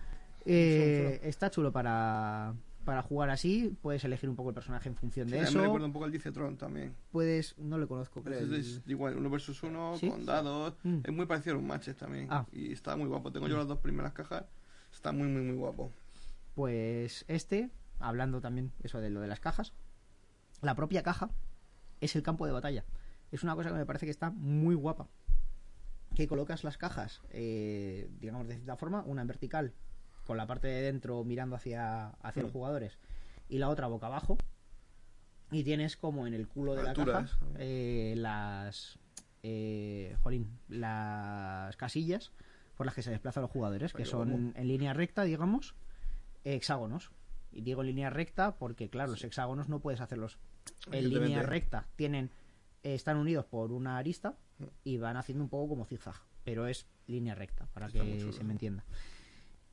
[0.47, 3.77] Eh, está chulo para, para jugar así.
[3.83, 5.63] Puedes elegir un poco el personaje en función Sí, de mí me eso.
[5.63, 6.95] recuerda un poco al Dicetron también.
[7.13, 8.39] Puedes, no le conozco, creo.
[8.41, 10.09] Es, el- igual, uno versus uno, ¿Sí?
[10.09, 10.75] con dados.
[10.83, 10.99] Mm.
[11.05, 12.27] Es muy parecido a un matches también.
[12.31, 12.47] Ah.
[12.53, 13.31] Y está muy guapo.
[13.33, 14.45] Tengo yo las dos primeras cajas.
[14.93, 15.93] Está muy, muy, muy guapo.
[16.55, 19.73] Pues este, hablando también eso de lo de las cajas,
[20.63, 21.31] la propia caja
[22.01, 22.85] es el campo de batalla.
[23.31, 25.07] Es una cosa que me parece que está muy guapa.
[26.17, 29.73] Que colocas las cajas, eh, digamos de cierta forma, una en vertical,
[30.31, 32.55] con la parte de dentro mirando hacia, hacia los Mm.
[32.55, 32.99] jugadores,
[33.49, 34.39] y la otra boca abajo.
[35.51, 37.27] Y tienes como en el culo de la caja
[37.59, 39.01] eh, las
[39.43, 42.31] eh, jolín, las casillas
[42.77, 44.53] por las que se desplazan los jugadores, que Pero, son ¿cómo?
[44.55, 45.75] en línea recta, digamos,
[46.45, 47.11] hexágonos.
[47.51, 50.39] Y digo línea recta porque, claro, los hexágonos no puedes hacerlos
[50.93, 51.89] en línea recta.
[51.97, 52.31] Tienen,
[52.85, 54.37] eh, están unidos por una arista
[54.85, 58.45] y van haciendo un poco como zigzag, pero es línea recta, para Está que se
[58.45, 58.85] me entienda.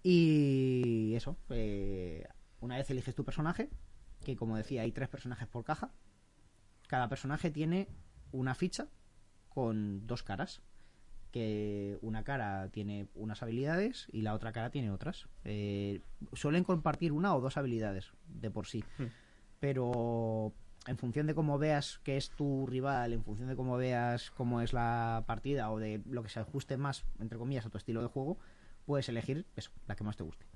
[0.10, 2.26] Y eso, eh,
[2.62, 3.70] una vez eliges tu personaje,
[4.24, 5.92] que como decía, hay tres personajes por caja,
[6.88, 7.90] cada personaje tiene
[8.32, 8.88] una ficha
[9.50, 10.62] con dos caras.
[11.34, 15.28] Que una cara tiene unas habilidades y la otra cara tiene otras.
[15.44, 16.00] Eh,
[16.32, 18.86] suelen compartir una o dos habilidades de por sí.
[18.98, 19.08] Hmm.
[19.60, 20.54] Pero
[20.86, 24.62] en función de cómo veas que es tu rival, en función de cómo veas cómo
[24.62, 28.02] es la partida o de lo que se ajuste más, entre comillas, a tu estilo
[28.02, 28.40] de juego,
[28.88, 30.48] puedes elegir eso, la que más te guste.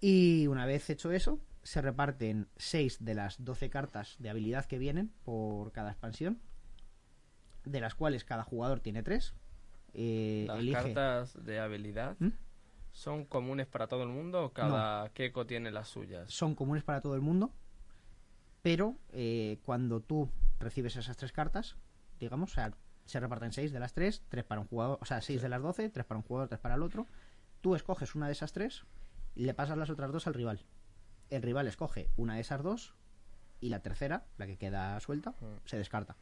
[0.00, 4.78] Y una vez hecho eso, se reparten 6 de las 12 cartas de habilidad que
[4.78, 6.40] vienen por cada expansión,
[7.64, 9.34] de las cuales cada jugador tiene 3.
[9.92, 12.30] Las elige cartas de habilidad ¿Mm?
[12.92, 16.32] son comunes para todo el mundo o cada Keko tiene las suyas.
[16.32, 17.52] son comunes para todo el mundo,
[18.62, 21.76] pero eh, cuando tú recibes esas tres cartas,
[22.18, 22.72] digamos, o sea,
[23.10, 25.60] se reparten 6 de las 3, 3 para un jugador, o sea, 6 de las
[25.62, 27.06] 12, 3 para un jugador, 3 para el otro.
[27.60, 28.84] Tú escoges una de esas tres
[29.34, 30.64] y le pasas las otras dos al rival.
[31.28, 32.94] El rival escoge una de esas dos
[33.60, 35.66] y la tercera, la que queda suelta, Mm.
[35.66, 36.16] se descarta.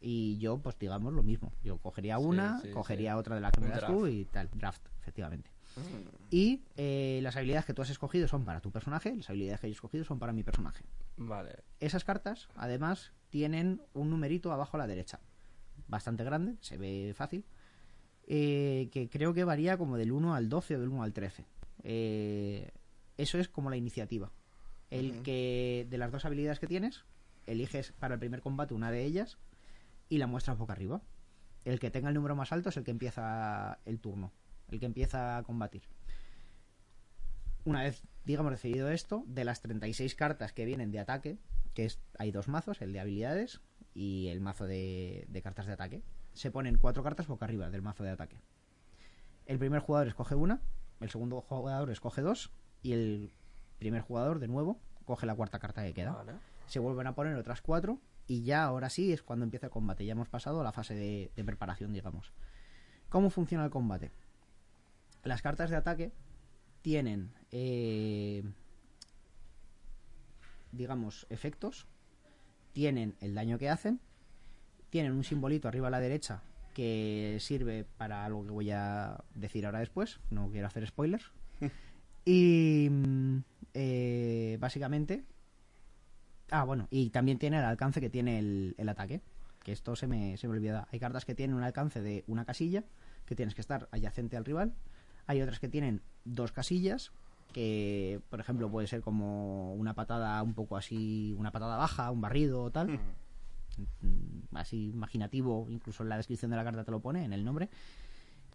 [0.00, 1.52] Y yo, pues digamos lo mismo.
[1.64, 3.18] Yo cogería una, sí, cogería sí.
[3.18, 4.48] otra de la que me das tú y tal.
[4.54, 5.50] Draft, efectivamente.
[5.76, 5.80] Mm.
[6.30, 9.66] Y eh, las habilidades que tú has escogido son para tu personaje, las habilidades que
[9.66, 10.84] yo he escogido son para mi personaje.
[11.16, 11.64] Vale.
[11.80, 15.18] Esas cartas, además, tienen un numerito abajo a la derecha.
[15.88, 17.44] Bastante grande, se ve fácil.
[18.26, 21.46] eh, que creo que varía como del 1 al 12 o del 1 al 13.
[21.82, 22.70] Eh,
[23.16, 24.30] eso es como la iniciativa.
[24.90, 27.04] El que de las dos habilidades que tienes,
[27.46, 29.38] eliges para el primer combate una de ellas
[30.08, 31.02] y la muestras boca arriba.
[31.64, 34.32] El que tenga el número más alto es el que empieza el turno,
[34.70, 35.82] el que empieza a combatir.
[37.64, 41.38] Una vez, digamos, decidido esto, de las 36 cartas que vienen de ataque,
[41.74, 43.60] que es, hay dos mazos, el de habilidades
[43.94, 47.82] y el mazo de, de cartas de ataque, se ponen cuatro cartas boca arriba del
[47.82, 48.40] mazo de ataque.
[49.46, 50.60] El primer jugador escoge una,
[51.00, 52.50] el segundo jugador escoge dos
[52.82, 53.32] y el
[53.78, 56.32] primer jugador, de nuevo, coge la cuarta carta que queda Vale.
[56.66, 60.04] se vuelven a poner otras cuatro y ya ahora sí es cuando empieza el combate.
[60.04, 62.32] Ya hemos pasado a la fase de, de preparación, digamos.
[63.08, 64.10] ¿Cómo funciona el combate?
[65.24, 66.12] Las cartas de ataque
[66.82, 68.44] tienen, eh,
[70.72, 71.86] digamos, efectos,
[72.78, 73.98] tienen el daño que hacen,
[74.88, 79.66] tienen un simbolito arriba a la derecha que sirve para algo que voy a decir
[79.66, 81.32] ahora después, no quiero hacer spoilers.
[82.24, 83.38] y mm,
[83.74, 85.24] eh, básicamente
[86.52, 89.22] Ah, bueno, y también tiene el alcance que tiene el, el ataque.
[89.64, 90.86] Que esto se me, se me olvida.
[90.92, 92.84] Hay cartas que tienen un alcance de una casilla,
[93.26, 94.72] que tienes que estar adyacente al rival.
[95.26, 97.10] Hay otras que tienen dos casillas,
[97.52, 102.20] que por ejemplo puede ser como una patada un poco así, una patada baja, un
[102.20, 102.88] barrido o tal.
[102.90, 107.44] Mm, Así imaginativo, incluso en la descripción de la carta te lo pone, en el
[107.44, 107.68] nombre.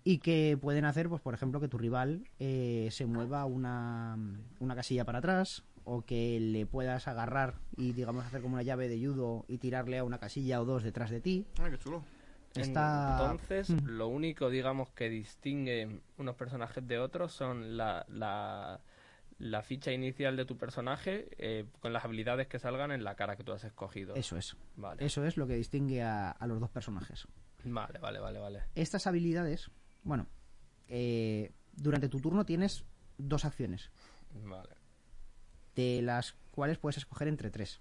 [0.03, 4.17] Y que pueden hacer, pues por ejemplo, que tu rival eh, se mueva una,
[4.59, 8.89] una casilla para atrás o que le puedas agarrar y digamos hacer como una llave
[8.89, 11.45] de judo y tirarle a una casilla o dos detrás de ti.
[11.59, 12.03] Ah, qué chulo.
[12.55, 13.17] Está...
[13.21, 13.85] Entonces, Mm.
[13.87, 18.79] lo único, digamos, que distingue unos personajes de otros son la, la,
[19.39, 23.35] la ficha inicial de tu personaje eh, con las habilidades que salgan en la cara
[23.35, 24.15] que tú has escogido.
[24.15, 24.55] Eso es.
[24.75, 25.03] Vale.
[25.05, 27.27] Eso es lo que distingue a, a los dos personajes.
[27.63, 28.63] Vale, vale, vale, vale.
[28.75, 29.71] Estas habilidades,
[30.03, 30.27] bueno,
[30.89, 32.83] eh, durante tu turno tienes
[33.17, 33.89] dos acciones,
[34.31, 34.75] Vale.
[35.75, 37.79] de las cuales puedes escoger entre tres.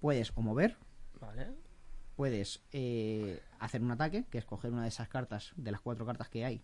[0.00, 0.76] Puedes o mover,
[1.20, 1.48] Vale.
[2.16, 6.06] Puedes eh, hacer un ataque, que es coger una de esas cartas, de las cuatro
[6.06, 6.62] cartas que hay,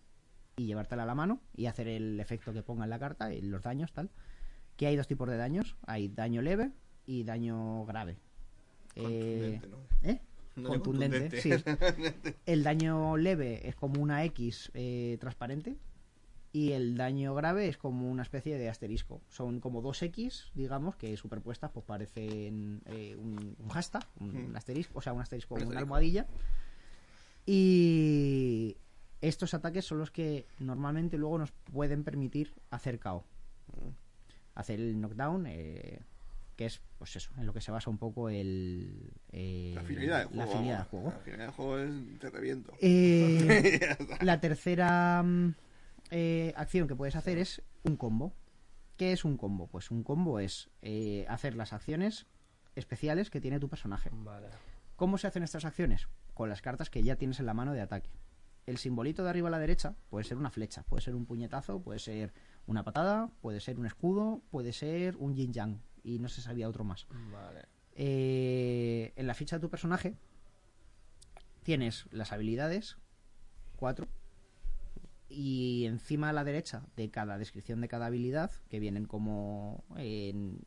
[0.57, 3.41] y llevártela a la mano y hacer el efecto que ponga en la carta, y
[3.41, 4.09] los daños, tal.
[4.77, 6.71] Que hay dos tipos de daños, hay daño leve
[7.05, 8.17] y daño grave.
[8.95, 10.09] Eh, Contundente, ¿no?
[10.09, 10.21] ¿eh?
[10.55, 11.51] No, Contundente, sí.
[12.45, 15.77] El daño leve es como una X eh, transparente
[16.53, 19.21] y el daño grave es como una especie de asterisco.
[19.29, 24.55] Son como dos X, digamos, que superpuestas pues parecen eh, un, un hashtag, un Mm.
[24.57, 26.27] asterisco, o sea, un asterisco, Un una almohadilla.
[27.45, 28.77] Y
[29.21, 33.23] estos ataques son los que normalmente luego nos pueden permitir hacer KO.
[34.55, 35.99] Hacer el knockdown, eh,
[36.57, 39.11] que es, pues eso, en lo que se basa un poco el...
[39.31, 40.41] eh, La finalidad del juego.
[40.41, 41.13] la finalidad del juego.
[41.55, 42.73] Juego es te reviento.
[42.81, 45.53] Eh, la tercera mm,
[46.11, 48.33] eh, acción que puedes hacer es un combo.
[48.97, 49.67] ¿Qué es un combo?
[49.67, 52.27] Pues un combo es eh, hacer las acciones
[52.75, 54.11] especiales que tiene tu personaje.
[54.13, 54.47] Vale.
[54.95, 56.07] ¿Cómo se hacen estas acciones?
[56.33, 58.09] con las cartas que ya tienes en la mano de ataque.
[58.65, 61.81] El simbolito de arriba a la derecha puede ser una flecha, puede ser un puñetazo,
[61.81, 62.33] puede ser
[62.67, 65.81] una patada, puede ser un escudo, puede ser un yin yang.
[66.03, 67.07] Y no se sabía otro más.
[67.31, 67.65] Vale.
[67.93, 70.15] Eh, en la ficha de tu personaje
[71.63, 72.97] tienes las habilidades,
[73.75, 74.07] cuatro,
[75.31, 80.59] y encima a la derecha de cada descripción de cada habilidad, que vienen como en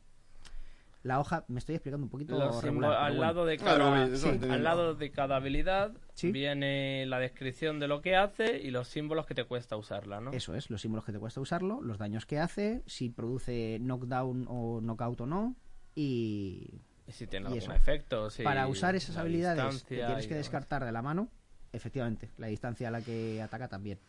[1.03, 3.21] la hoja, me estoy explicando un poquito regular, al, bueno.
[3.21, 4.55] lado de Claro, cada, sí, entiendo.
[4.55, 6.31] al lado de cada habilidad Sí.
[6.31, 10.31] viene la descripción de lo que hace y los símbolos que te cuesta usarla, ¿no?
[10.31, 14.45] Eso es, los símbolos que te cuesta usarlo, los daños que hace, si produce knockdown
[14.49, 15.55] o knockout o no,
[15.93, 17.73] y Y si tiene y algún eso.
[17.73, 18.29] efecto.
[18.31, 21.29] si para usar esas habilidades que tienes que descartar de la mano,
[21.71, 23.99] efectivamente, la distancia a la que ataca también.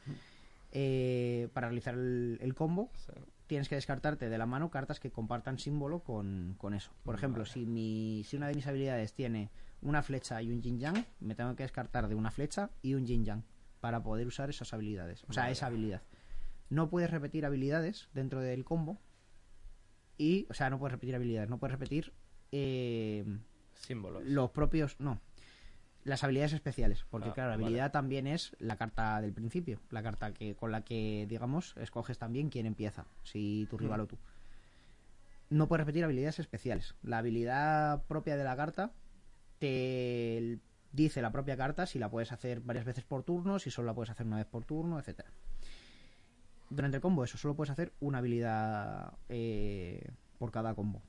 [0.78, 3.12] Eh, para realizar el, el combo, Sí.
[3.46, 6.90] tienes que descartarte de la mano cartas que compartan símbolo con, con eso.
[7.02, 10.78] Por ejemplo, si, mi, si una de mis habilidades tiene una flecha y un yin
[10.78, 13.42] yang, me tengo que descartar de una flecha y un yin yang
[13.80, 15.24] para poder usar esas habilidades.
[15.28, 15.52] O sea, Vale.
[15.52, 16.02] esa habilidad.
[16.68, 19.00] No puedes repetir habilidades dentro del combo.
[20.18, 22.12] Y, o sea, no puedes repetir habilidades, no puedes repetir
[22.52, 23.24] eh,
[23.74, 24.24] Símbolos.
[24.24, 24.96] los propios.
[24.98, 25.20] No.
[26.06, 27.04] Las habilidades especiales.
[27.10, 27.64] Porque, Ah, claro, la vale.
[27.66, 29.80] habilidad también es la carta del principio.
[29.90, 33.06] La carta que con la que, digamos, escoges también quién empieza.
[33.24, 34.02] Si tu rival Mm.
[34.04, 34.18] o tú.
[35.50, 36.94] No puedes repetir habilidades especiales.
[37.02, 38.92] La habilidad propia de la carta
[39.58, 40.58] te
[40.92, 43.94] dice la propia carta si la puedes hacer varias veces por turno, si solo la
[43.94, 45.30] puedes hacer una vez por turno, etcétera.
[46.70, 51.02] Durante el combo, eso, solo puedes hacer una habilidad eh, por cada combo.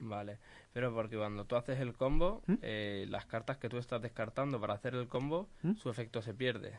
[0.00, 0.38] Vale,
[0.72, 2.54] pero porque cuando tú haces el combo, ¿Mm?
[2.62, 5.74] eh, las cartas que tú estás descartando para hacer el combo, ¿Mm?
[5.74, 6.74] su efecto se pierde.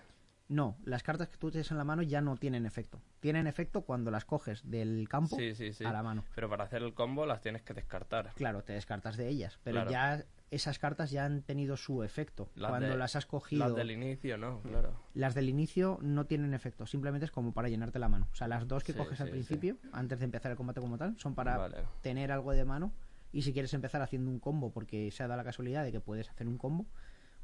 [0.47, 2.99] No, las cartas que tú tienes en la mano ya no tienen efecto.
[3.19, 5.85] Tienen efecto cuando las coges del campo Sí, sí, sí.
[5.85, 6.23] a la mano.
[6.33, 8.31] Pero para hacer el combo las tienes que descartar.
[8.35, 9.91] Claro, te descartas de ellas, pero Claro.
[9.91, 12.49] ya esas cartas ya han tenido su efecto.
[12.55, 14.61] Las cuando de- las has cogido, Las del inicio, ¿no?
[14.61, 14.93] Claro.
[15.13, 18.27] las del inicio no tienen efecto, simplemente es como para llenarte la mano.
[18.31, 21.15] O sea, las dos que coges al principio, antes de empezar el combate como tal,
[21.19, 21.77] son para Vale.
[22.01, 22.91] tener algo de mano.
[23.31, 25.99] Y si quieres empezar haciendo un combo, porque se ha dado la casualidad de que
[25.99, 26.87] puedes hacer un combo,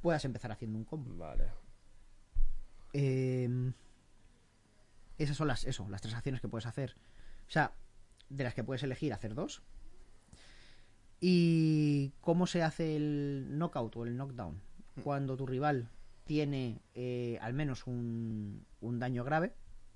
[0.01, 1.15] puedas empezar haciendo un combo.
[1.15, 1.49] Vale.
[2.93, 3.73] Eh,
[5.17, 6.95] esas son las, eso, las tres acciones que puedes hacer.
[7.47, 7.73] O sea,
[8.29, 9.61] de las que puedes elegir hacer dos.
[11.19, 14.61] ¿Y cómo se hace el knockout o el knockdown?
[15.03, 15.89] Cuando tu rival
[16.25, 19.53] tiene eh, al menos un, un daño grave,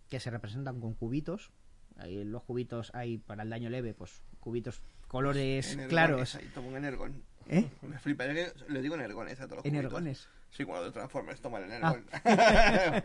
[0.10, 1.52] que se representan con cubitos.
[1.98, 6.36] Ahí los cubitos hay para el daño leve, pues cubitos colores Energones, claros.
[6.36, 7.24] ahí, toma un energón.
[7.52, 7.68] ¿Eh?
[7.82, 10.30] Me flipa, yo que le digo energones a todos los Energones.
[10.52, 11.76] Sí, cuando de Transformers toma el Ah.
[11.76, 12.06] energón.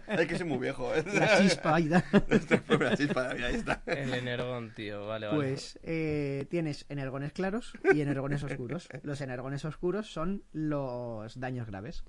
[0.21, 0.95] es que soy muy viejo.
[0.95, 1.03] ¿eh?
[1.15, 2.03] La chispa ahí da.
[2.47, 3.83] Transformers, la chispa, ahí está.
[3.87, 5.07] El energón, tío.
[5.07, 5.39] Vale, vale.
[5.39, 8.89] Pues eh, tienes energones claros y energones oscuros.
[9.03, 12.05] Los energones oscuros son los daños graves.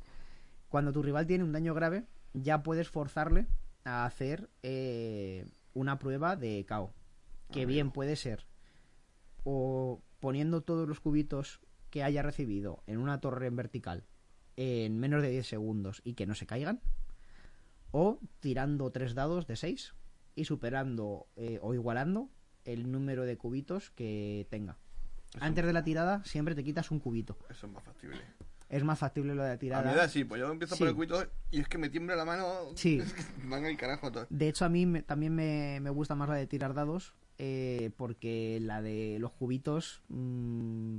[0.67, 2.03] Cuando tu rival tiene un daño grave,
[2.33, 3.47] ya puedes forzarle
[3.85, 6.93] a hacer eh, una prueba de KO.
[7.51, 8.45] Que Ah, bien puede ser
[9.45, 14.03] o poniendo todos los cubitos que haya recibido en una torre en vertical
[14.57, 16.81] en menos de 10 segundos y que no se caigan,
[17.91, 19.93] o tirando tres dados de 6
[20.35, 22.29] y superando eh, o igualando
[22.65, 24.77] el número de cubitos que tenga.
[25.39, 27.37] Antes de la tirada siempre te quitas un cubito.
[27.49, 28.17] Eso es más factible.
[28.69, 29.93] Es más factible lo de la A mi tirada.
[29.93, 30.79] edad sí, pues yo empiezo Sí.
[30.79, 32.45] por el cubito y es que me tiembla la mano.
[32.75, 32.99] Sí.
[33.03, 34.25] Es que van al carajo todo.
[34.29, 37.91] De hecho, a mí me- también me, me gusta más la de tirar dados, eh,
[37.97, 40.97] porque la de los cubitos, mm,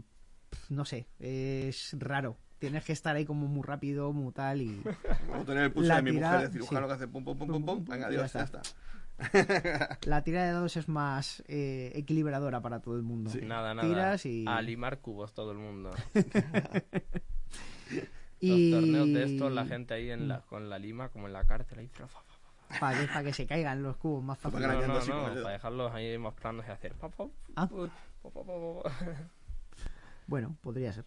[0.51, 2.37] pf, no sé, es raro.
[2.59, 4.83] Tienes que estar ahí como muy rápido, muy tal y...
[5.31, 6.87] Como tener el pulso La de mi tirada- mujer de cirujano sí.
[6.89, 7.85] que hace pum pum pum pum pum.
[7.85, 8.61] Venga, Ya adiós, ya está.
[8.63, 9.99] está.
[10.07, 13.31] La tirada de dados es más eh, equilibradora para todo el mundo.
[13.43, 13.87] Nada, nada.
[13.89, 14.45] Tiras y...
[14.49, 15.91] A limar cubos todo el mundo.
[18.41, 18.71] y...
[18.73, 21.45] Los torneos de estos, la gente ahí en la, con la lima, como en la
[21.45, 21.89] cárcel, ahí.
[21.89, 22.36] fa, fa, fa,
[22.81, 24.69] Para que, pa' que se caigan los cubos más Para fácil.
[24.69, 26.95] No, no, no, para dejarlos ahí y hacer.
[27.55, 27.69] Ah.
[27.69, 27.93] pa.
[30.27, 31.05] Bueno, podría ser.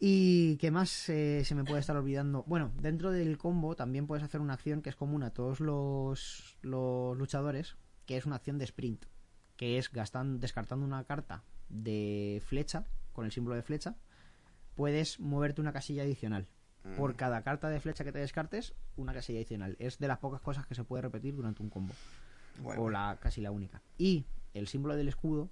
[0.00, 2.44] ¿Y qué más eh, se me puede estar olvidando?
[2.46, 6.56] Bueno, dentro del combo también puedes hacer una acción que es común a todos los,
[6.62, 9.04] los luchadores, que es una acción de sprint,
[9.56, 13.96] que es gastan, descartando una carta de flecha, con el símbolo de flecha,
[14.76, 16.46] puedes moverte una casilla adicional.
[16.84, 16.96] Mm.
[16.96, 19.76] Por cada carta de flecha que te descartes, una casilla adicional.
[19.78, 21.92] Es de las pocas cosas que se puede repetir durante un combo
[22.60, 23.82] Bueno, o la casi la única.
[23.96, 25.50] Y el símbolo del escudo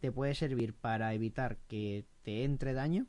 [0.00, 3.06] te puede servir para evitar que te entre daño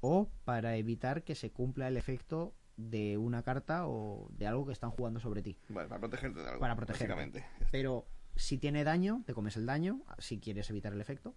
[0.00, 4.72] o para evitar que se cumpla el efecto de una carta o de algo que
[4.72, 5.58] están jugando sobre ti.
[5.68, 6.60] Vale, para protegerte de algo.
[6.60, 7.44] Para protegerte.
[7.72, 11.34] Pero si tiene daño, te comes el daño si quieres evitar el efecto.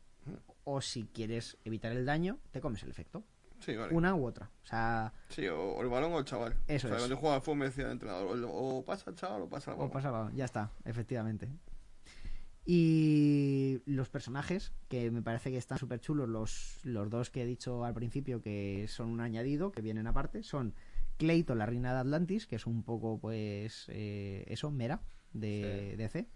[0.63, 3.23] O si quieres evitar el daño, te comes el efecto.
[3.62, 3.93] Sí, vale.
[3.95, 4.50] Una u otra.
[4.63, 6.56] O sea, Sí, o, o el balón o el chaval.
[6.67, 7.02] Eso o sea, es.
[7.04, 9.50] Cuando yo jugaba al fútbol me decía el entrenador, o, o pasa el chaval o
[9.50, 9.91] pasa el o balón.
[9.93, 11.47] pasaba, ya está, efectivamente.
[12.65, 17.45] Y los personajes, que me parece que están súper chulos, los, los dos que he
[17.45, 20.76] dicho al principio que son un añadido, que vienen aparte, son
[21.17, 25.02] Clayton, la reina de Atlantis, que es un poco, pues, eh, eso, mera,
[25.34, 25.97] de Sí.
[25.97, 26.28] DC.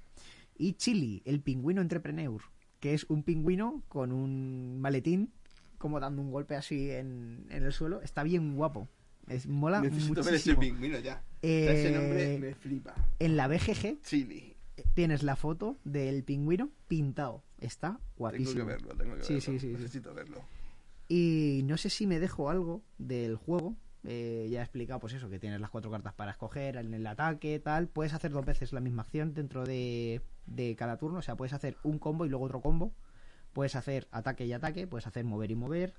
[0.57, 2.41] Y Chili, el pingüino entrepreneur,
[2.79, 5.31] que es un pingüino con un maletín,
[5.85, 8.01] como dando un golpe así en, en el suelo.
[8.01, 8.87] Está bien guapo.
[9.27, 10.59] Es, mola Necesito ver ese muchísimo.
[10.61, 11.21] pingüino ya.
[11.43, 12.95] Eh, Ese nombre me flipa.
[13.19, 14.55] En la BGG Chili.
[14.95, 17.43] tienes la foto del pingüino pintado.
[17.59, 18.55] Está Tengo guapísimo.
[18.55, 19.41] que verlo, tengo que Sí, verlo.
[19.45, 19.73] sí, sí, sí.
[19.73, 20.41] Necesito verlo.
[21.07, 23.75] Y no sé si me dejo algo del juego.
[24.07, 27.05] Eh, ya he explicado, pues eso, que tienes las cuatro cartas para escoger en el
[27.05, 27.87] ataque, tal.
[27.89, 31.19] Puedes hacer dos veces la misma acción dentro de, de cada turno.
[31.19, 32.91] O sea, puedes hacer un combo y luego otro combo.
[33.55, 34.85] Puedes hacer ataque y ataque.
[34.85, 35.93] Puedes hacer mover y mover.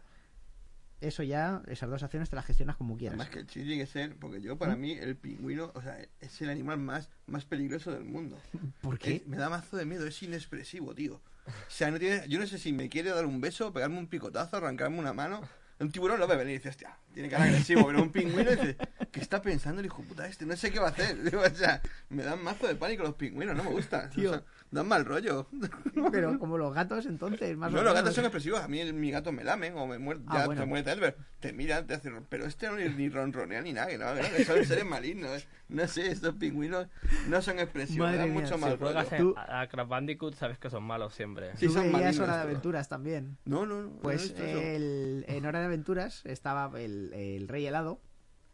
[1.01, 3.15] Eso ya, esas dos acciones te las gestionas como quieras.
[3.19, 6.41] Además que el tiene que ser, porque yo para mí el pingüino, o sea, es
[6.43, 8.39] el animal más, más peligroso del mundo.
[8.83, 9.17] ¿Por qué?
[9.17, 11.15] Es- me da mazo de miedo, es inexpresivo, tío.
[11.47, 14.07] O sea, no tiene, yo no sé si me quiere dar un beso, pegarme un
[14.07, 15.41] picotazo, arrancarme una mano.
[15.79, 18.79] Un tiburón lo ve venir y dice, hostia, tiene cara agresivo, pero un pingüino dice,
[19.13, 20.47] ¿qué está pensando el hijo puta este?
[20.47, 21.23] No sé qué va a hacer.
[21.23, 24.09] Digo, o sea, me dan mazo de pánico los pingüinos, no me gustan.
[24.11, 24.31] Tío.
[24.31, 25.47] O sea, dan mal rollo.
[26.13, 28.61] Pero como los gatos, entonces, más No, o los gatos son expresivos.
[28.61, 30.63] A mí el- mi gato me lamen o me muerde, Ah, ya bueno.
[30.63, 31.17] te muerde Elber.
[31.41, 32.25] Te miran, te hacen.
[32.29, 35.47] Pero este no ni, ni ronronea ni nada, que no, que son seres malignos.
[35.69, 36.87] No sé, estos pingüinos
[37.29, 39.01] no son expresivos, Madre dan mía, mucho si mal rollo.
[39.11, 41.57] en Tú- a a Crash Bandicoot, sabes que son malos siempre.
[41.57, 42.43] Sí, son malignos Hora de.
[42.43, 43.37] Aventuras también.
[43.45, 43.91] No, no, no.
[44.01, 48.01] Pues no el, en Hora de Aventuras estaba el, el Rey Helado,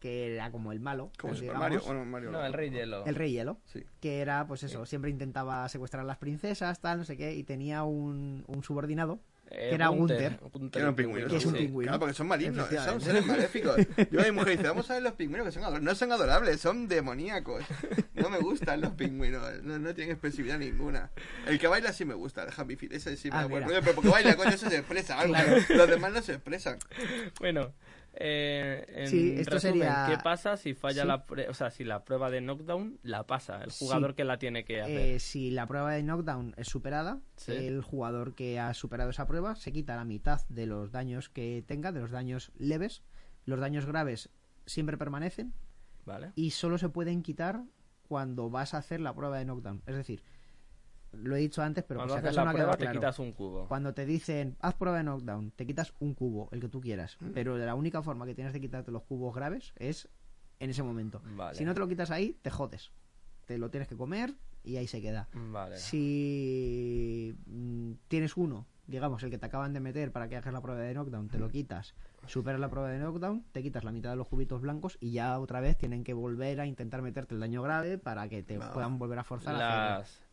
[0.03, 1.11] que era como el malo.
[1.17, 1.81] Como Super digamos, Mario.
[1.85, 2.31] Bueno, Mario.
[2.31, 3.05] No, el Rey Hielo.
[3.05, 3.85] El Rey Hielo, Sí.
[4.01, 7.43] que era, pues eso, siempre intentaba secuestrar a las princesas, tal, no sé qué, y
[7.45, 10.39] tenía un, un subordinado, Eh, que era Gunther.
[10.71, 11.29] Que eran pingüinos.
[11.31, 11.89] Que es un pingüino.
[11.89, 13.75] Claro, porque son malignos, son seres maléficos.
[14.11, 15.83] Yo a mi mujer dice, vamos a ver los pingüinos que son adorables.
[15.85, 17.63] No son adorables, son demoníacos.
[18.15, 21.11] No me gustan los pingüinos, no, no tienen expresividad ninguna.
[21.47, 23.63] El que baila sí me gusta, el Happy Feet, ese sí me Ah, da buen
[23.65, 23.75] mira.
[23.75, 25.33] rollo, pero porque baila, coño, eso se expresa algo.
[25.35, 25.61] Claro.
[25.69, 26.77] Los demás no se expresan.
[27.39, 27.73] Bueno,
[28.15, 31.07] eh, en Sí, esto resumen, sería- ¿qué pasa si falla Sí.
[31.07, 33.85] la prue- o sea, si la prueba de knockdown la pasa el Sí.
[33.85, 34.97] jugador que la tiene que hacer?
[35.15, 39.55] Eh, si la prueba de knockdown es superada, el jugador que ha superado esa prueba
[39.55, 43.03] se quita la mitad de los daños que tenga, de los daños leves.
[43.45, 44.29] Los daños graves
[44.65, 45.53] siempre permanecen
[46.05, 46.31] ¿Vale?
[46.35, 47.63] y solo se pueden quitar
[48.07, 49.81] cuando vas a hacer la prueba de knockdown.
[49.87, 50.23] Es decir,
[51.13, 53.19] lo he dicho antes, pero Cuando por si haces acaso la no ha te quitas
[53.19, 53.67] un cubo.
[53.67, 57.17] Cuando te dicen, haz prueba de knockdown, te quitas un cubo, el que tú quieras.
[57.33, 60.09] Pero la única forma que tienes de quitarte los cubos graves es
[60.59, 61.21] en ese momento.
[61.35, 61.57] Vale.
[61.57, 62.91] Si no te lo quitas ahí, te jodes.
[63.45, 65.27] Te lo tienes que comer y ahí se queda.
[65.33, 65.77] Vale.
[65.77, 70.61] Si mm, tienes uno, digamos, el que te acaban de meter para que hagas la
[70.61, 71.93] prueba de knockdown, te lo quitas,
[72.25, 75.39] superas la prueba de knockdown, te quitas la mitad de los cubitos blancos y ya
[75.39, 78.97] otra vez tienen que volver a intentar meterte el daño grave para que te puedan
[78.97, 80.23] volver a forzar a hacerlo.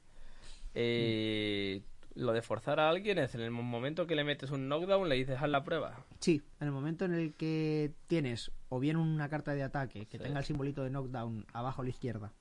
[0.75, 1.83] Eh,
[2.15, 5.15] Lo de forzar a alguien es en el momento que le metes un knockdown, le
[5.15, 6.05] dices haz la prueba.
[6.19, 10.19] Sí, en el momento en el que tienes o bien una carta de ataque que
[10.19, 10.25] Sí.
[10.25, 12.33] tenga el simbolito de knockdown abajo a la izquierda,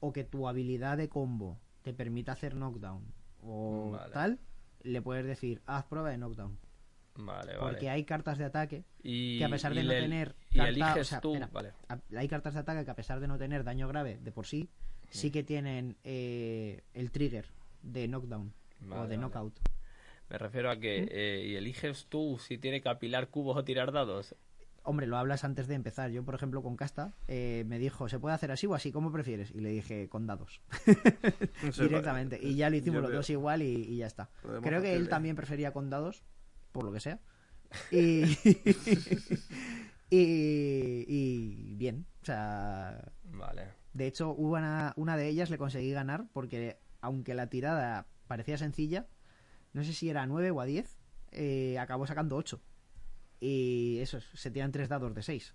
[0.00, 3.02] o que tu habilidad de combo te permita hacer knockdown
[3.42, 4.12] o Vale.
[4.12, 4.38] tal,
[4.82, 6.58] le puedes decir haz prueba de knockdown.
[7.16, 7.58] Vale, vale.
[7.58, 10.98] Porque hay cartas de ataque y, que a pesar de no le- tener carta- eliges
[11.00, 11.72] o sea, tú, mira, vale.
[11.88, 14.46] a- hay cartas de ataque que a pesar de no tener daño grave de por
[14.46, 14.68] sí,
[15.10, 17.46] sí que tienen eh, el trigger
[17.82, 19.16] de knockdown o de vale.
[19.18, 19.58] knockout.
[20.30, 23.92] Me refiero a que eh, y eliges tú si tiene que apilar cubos o tirar
[23.92, 24.34] dados.
[24.82, 26.10] Hombre, lo hablas antes de empezar.
[26.10, 28.90] Yo, por ejemplo, con Casta, eh, me dijo, ¿se puede hacer así o así?
[28.92, 29.50] ¿Cómo prefieres?
[29.54, 30.62] Y le dije, con dados.
[31.78, 32.38] Directamente.
[32.40, 33.18] Y ya lo hicimos yo los veo.
[33.18, 34.30] dos igual y, y ya está.
[34.40, 36.22] Podemos Creo que él también prefería con dados,
[36.72, 37.20] por lo que sea.
[37.90, 38.22] Y,
[40.10, 42.06] y, y bien.
[42.22, 43.68] O sea, Vale.
[43.92, 48.58] de hecho, hubo una, una de ellas le conseguí ganar porque, aunque la tirada parecía
[48.58, 49.06] sencilla,
[49.72, 50.98] no sé si era a 9 o a 10,
[51.32, 52.60] eh, acabó sacando 8.
[53.40, 55.54] Y eso, se tiran tres dados de 6.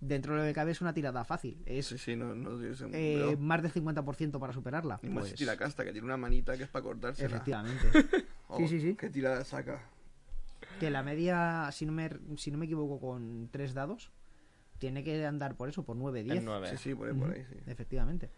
[0.00, 1.62] Dentro de lo que cabe es una tirada fácil.
[1.66, 2.58] Es Sí, sí, no, no
[2.92, 5.00] eh, más del 50% para superarla.
[5.02, 7.28] Y más Pues, si tira casta, que tiene una manita que es para cortársela.
[7.28, 7.86] efectivamente.
[8.48, 8.94] Oh, Sí, sí, sí.
[8.94, 9.82] ¿Qué tirada saca?
[10.78, 14.12] que la media, si no me, si no me equivoco, con tres dados,
[14.78, 16.38] tiene que andar por eso, por 9, 10.
[16.38, 16.68] En nueve.
[16.70, 17.56] Sí, sí, por ahí, por ahí, sí.
[17.66, 18.30] Efectivamente.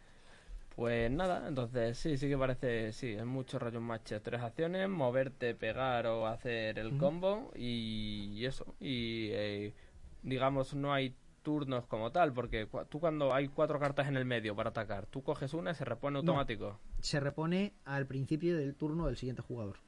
[0.76, 4.14] Pues nada, entonces sí, sí que parece, sí, es mucho rollo un match.
[4.22, 8.74] Tres acciones, moverte, pegar o hacer el combo y eso.
[8.80, 9.74] Y eh,
[10.22, 14.54] digamos, no hay turnos como tal, porque tú cuando hay cuatro cartas en el medio
[14.54, 16.78] para atacar, tú coges una y se repone automático.
[17.00, 19.78] Se repone al principio del turno del siguiente jugador.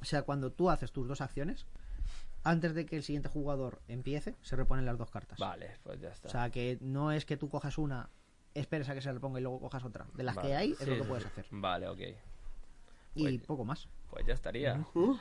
[0.00, 1.66] O sea, cuando tú haces tus dos acciones,
[2.42, 5.38] antes de que el siguiente jugador empiece, se reponen las dos cartas.
[5.38, 6.28] Vale, pues ya está.
[6.28, 8.10] O sea, que no es que tú cojas una,
[8.54, 10.06] esperes a que se reponga y luego cojas otra.
[10.14, 10.48] De las Vale.
[10.48, 11.46] que hay, es Sí, lo que puedes hacer.
[11.50, 12.00] Vale, ok.
[13.16, 13.88] Y Pues- poco más.
[14.10, 14.74] Pues ya estaría.
[14.74, 15.18] Pues como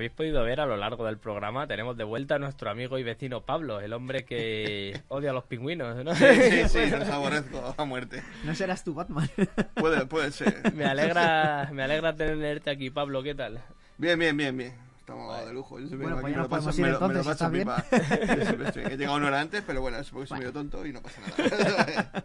[0.00, 3.02] habéis podido ver a lo largo del programa, tenemos de vuelta a nuestro amigo y
[3.02, 6.14] vecino Pablo, el hombre que odia a los pingüinos, ¿no?
[6.14, 8.22] Sí, sí, sí, los aborrezco a muerte.
[8.44, 9.28] No serás tú, Batman.
[9.74, 10.72] Puede, puede ser.
[10.74, 13.60] Me alegra, me alegra tenerte aquí, Pablo, ¿qué tal?
[13.98, 14.74] Bien, bien, bien, bien.
[14.98, 15.78] Estamos de lujo.
[15.80, 17.84] Yo siempre Bueno, pues me lo paso- me lo- me lo ¿está paso pipa.
[18.38, 20.86] Yo siempre estoy- He llegado una hora antes, pero bueno, es porque soy medio tonto
[20.86, 22.24] y no pasa nada.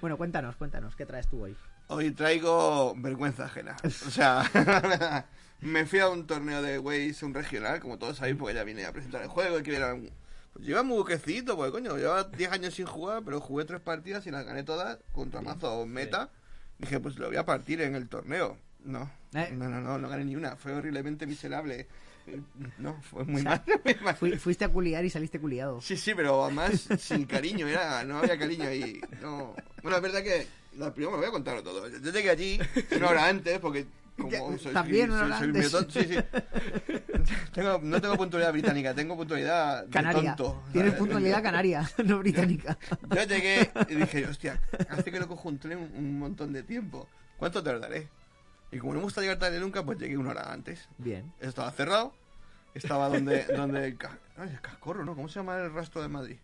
[0.00, 1.56] Bueno, cuéntanos, cuéntanos, ¿qué traes tú hoy?
[1.88, 3.76] Hoy traigo vergüenza ajena.
[3.84, 5.24] O sea,
[5.60, 8.84] me fui a un torneo de Waze, un regional, como todos sabéis, porque ya vine
[8.84, 10.10] a presentar el juego y que era un...
[10.52, 14.26] Pues lleva muy buquecito, porque coño, llevaba 10 años sin jugar, pero jugué tres partidas
[14.26, 16.30] y las gané todas contra mazo meta.
[16.78, 18.56] Dije, pues lo voy a partir en el torneo.
[18.84, 19.50] No, ¿Eh?
[19.52, 20.56] no, no, no, no gané ni una.
[20.56, 21.88] Fue horriblemente miserable.
[22.78, 23.80] No, fue muy O sea, mal.
[23.84, 24.16] muy mal.
[24.16, 25.80] Fui- fuiste a culiar y saliste culiado.
[25.80, 29.00] Sí, sí, pero además sin cariño, era, no había cariño ahí.
[29.22, 29.54] No.
[29.82, 30.44] Bueno, es verdad que
[30.76, 31.88] la primera me voy a contarlo todo.
[31.88, 32.58] Yo llegué allí
[32.96, 33.86] una hora antes porque
[34.16, 36.16] como Ya, soy, también soy- sí, sí.
[37.52, 40.34] Tengo- no tengo puntualidad británica, tengo puntualidad de Canaria.
[40.36, 40.62] tonto.
[40.72, 40.98] Tienes ¿sabes?
[41.00, 42.78] puntualidad canaria, no británica.
[43.14, 47.08] Yo llegué y dije, hostia, hace que no cojo un tren un montón de tiempo.
[47.36, 48.08] ¿Cuánto tardaré?
[48.72, 50.88] Y como no me gusta llegar tarde nunca, pues llegué una hora antes.
[50.98, 51.32] Bien.
[51.40, 52.14] Estaba cerrado.
[52.74, 53.44] Estaba donde...
[53.44, 53.96] donde
[54.36, 55.14] ay, el cascorro, ¿no?
[55.14, 56.36] ¿Cómo se llama el rastro de Madrid?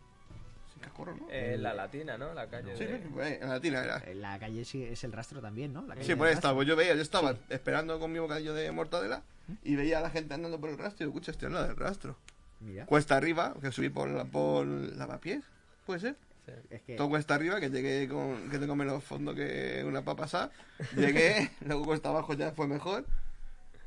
[0.83, 1.27] Cascorro, ¿no?
[1.31, 2.35] Eh, la latina, ¿no?
[2.35, 2.99] La calle Sí, de...
[2.99, 3.99] sí, ahí, la tina era.
[4.07, 5.83] Eh, La calle sí es el rastro también, ¿no?
[5.87, 6.39] La calle Sí, por ahí rastro.
[6.51, 6.55] estaba.
[6.57, 9.23] Pues yo veía, yo estaba esperando con mi bocadillo de mortadela
[9.65, 11.77] y veía a la gente andando por el rastro y digo, escucha, estoy hablando del
[11.77, 12.17] rastro.
[12.61, 15.43] Mira, Cuesta arriba, que subí por, la, por lavapiés,
[15.87, 16.17] puede ser.
[16.47, 16.53] Sí.
[16.71, 20.25] es que Todo cuesta arriba, que llegué con que tengo menos fondo que una papa
[20.25, 20.51] asada.
[20.97, 23.05] Llegué, luego cuesta abajo ya fue mejor.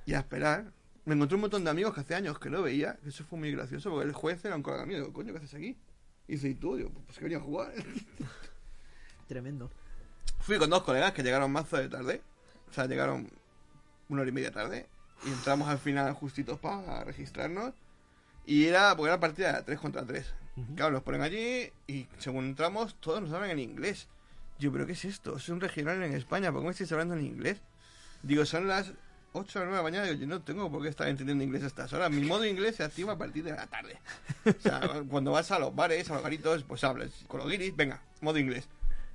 [0.06, 0.66] Y a esperar.
[1.06, 2.98] Me encontré un montón de amigos que hace años que no veía.
[3.04, 4.98] que Eso fue muy gracioso porque el juez era un colega mío.
[4.98, 5.78] Digo, coño, ¿qué haces aquí?
[6.28, 6.76] Y dice, ¿y tú?
[6.76, 7.72] Digo, pues que venía a jugar.
[9.28, 9.70] tremendo.
[10.40, 12.22] Fui con dos colegas que llegaron mazo de tarde.
[12.70, 13.30] O sea, llegaron
[14.10, 14.88] una hora y media tarde.
[15.26, 17.74] Y entramos al final justitos para registrarnos.
[18.46, 20.34] Y era, porque era partida de 3 contra 3.
[20.76, 24.08] Claro, nos ponen allí y según entramos, todos nos hablan en inglés.
[24.58, 25.36] Yo, ¿pero qué es esto?
[25.36, 27.58] Es un regional en España, ¿por qué me estáis hablando en inglés?
[28.24, 28.94] Digo, son las
[29.36, 30.06] 8 o 9 de la mañana.
[30.06, 32.10] Digo, yo no tengo por qué estar entendiendo inglés a estas horas.
[32.12, 33.98] Mi modo inglés se activa a partir de la tarde.
[34.46, 37.76] O sea, cuando vas a los bares, a los garitos, pues hablas con los guiris,
[37.76, 38.68] venga, modo inglés.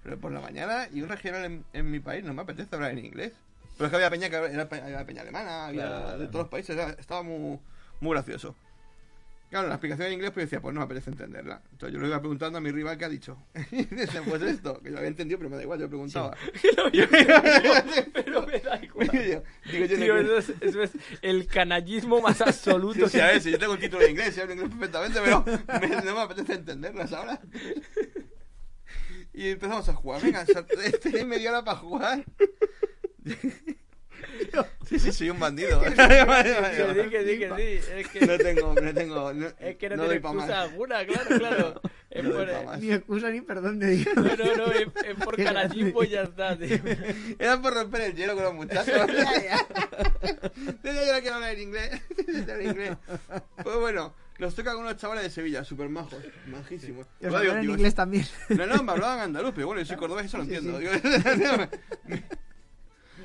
[0.03, 2.93] Pero por la mañana y un regional en, en mi país no me apetece hablar
[2.93, 3.33] en inglés.
[3.77, 6.19] Pero es que había peña que era había peña alemana, había Claro.
[6.19, 7.59] de todos los países, estaba muy,
[8.01, 8.55] muy gracioso.
[9.51, 11.61] Claro, la explicación en inglés, pues decía, pues no me apetece entenderla.
[11.73, 13.37] Entonces yo le iba preguntando a mi rival qué ha dicho.
[13.73, 16.37] Y dice, pues esto, que yo había entendido, pero me da igual, yo preguntaba.
[18.15, 19.09] Pero me da igual.
[19.11, 19.43] Digo yo,
[19.73, 20.91] digo yo, Tío, no eso es, eso es
[21.23, 23.05] el canallismo más Sí, absoluto.
[23.07, 25.21] o sea, a ver, si yo tengo el título en inglés, y hablo inglés perfectamente,
[25.23, 25.45] pero
[25.81, 27.41] me- no me apetece entenderlas ahora.
[29.35, 30.23] Y empezamos a jugar.
[30.23, 30.45] Venga,
[31.03, 32.25] tenéis media hora para jugar.
[34.89, 35.81] Sí, sí, soy un bandido.
[35.91, 35.95] Que sí,
[37.11, 37.93] que sí, que sí.
[37.95, 39.33] Es que, No tengo, no tengo.
[39.33, 40.45] No, es que no, no doy pa' más.
[40.47, 41.81] excusa alguna, claro, claro.
[42.11, 42.79] Es No doy por.
[42.79, 44.15] Ni excusa ni perdón de Dios.
[44.17, 46.79] no, no, no, es, es por Qué canallismo y ya está, tío.
[47.39, 48.95] Era por romper el hielo con los muchachos.
[50.83, 52.03] Tenía yo no quiero hablar en inglés.
[52.41, 52.97] Hablar inglés.
[53.63, 57.07] Pues bueno, nos toca con unos chavales de Sevilla, súper majos, majísimos.
[57.07, 58.27] Os digo- hablan en digo, inglés también.
[58.49, 60.79] No, no, me hablaban andaluz, pero bueno, yo soy cordobés, eso lo Sí, entiendo.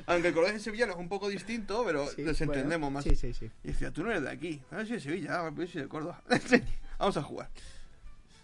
[0.06, 2.92] Aunque el cordobés de Sevilla no es un poco distinto, pero Sí, nos bueno, entendemos
[2.92, 3.04] más.
[3.04, 3.50] Sí, sí, sí.
[3.64, 4.62] Y decía, tú no eres de aquí.
[4.70, 6.22] Ah, sí, de Sevilla, ah, pues yo soy de Córdoba.
[6.98, 7.50] Vamos a jugar.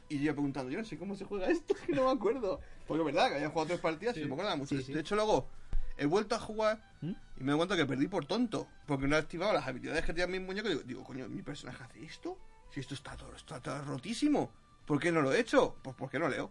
[0.08, 2.60] Y yo preguntando, yo no sé cómo se juega esto, que no me acuerdo.
[2.86, 4.78] Porque es verdad que había jugado tres partidas y no me acordaba mucho.
[4.80, 4.92] Sí.
[4.92, 5.48] De hecho, luego
[5.96, 7.12] he vuelto a jugar ¿Mm?
[7.38, 8.66] y me doy cuenta que perdí por tonto.
[8.86, 10.68] Porque no he activado las habilidades que tenía mi muñeco.
[10.68, 12.36] Digo, digo, coño, ¿mi personaje hace esto?
[12.74, 14.50] Si esto está todo, está todo rotísimo.
[14.86, 15.76] ¿Por qué no lo he hecho?
[15.82, 16.50] Pues porque no leo.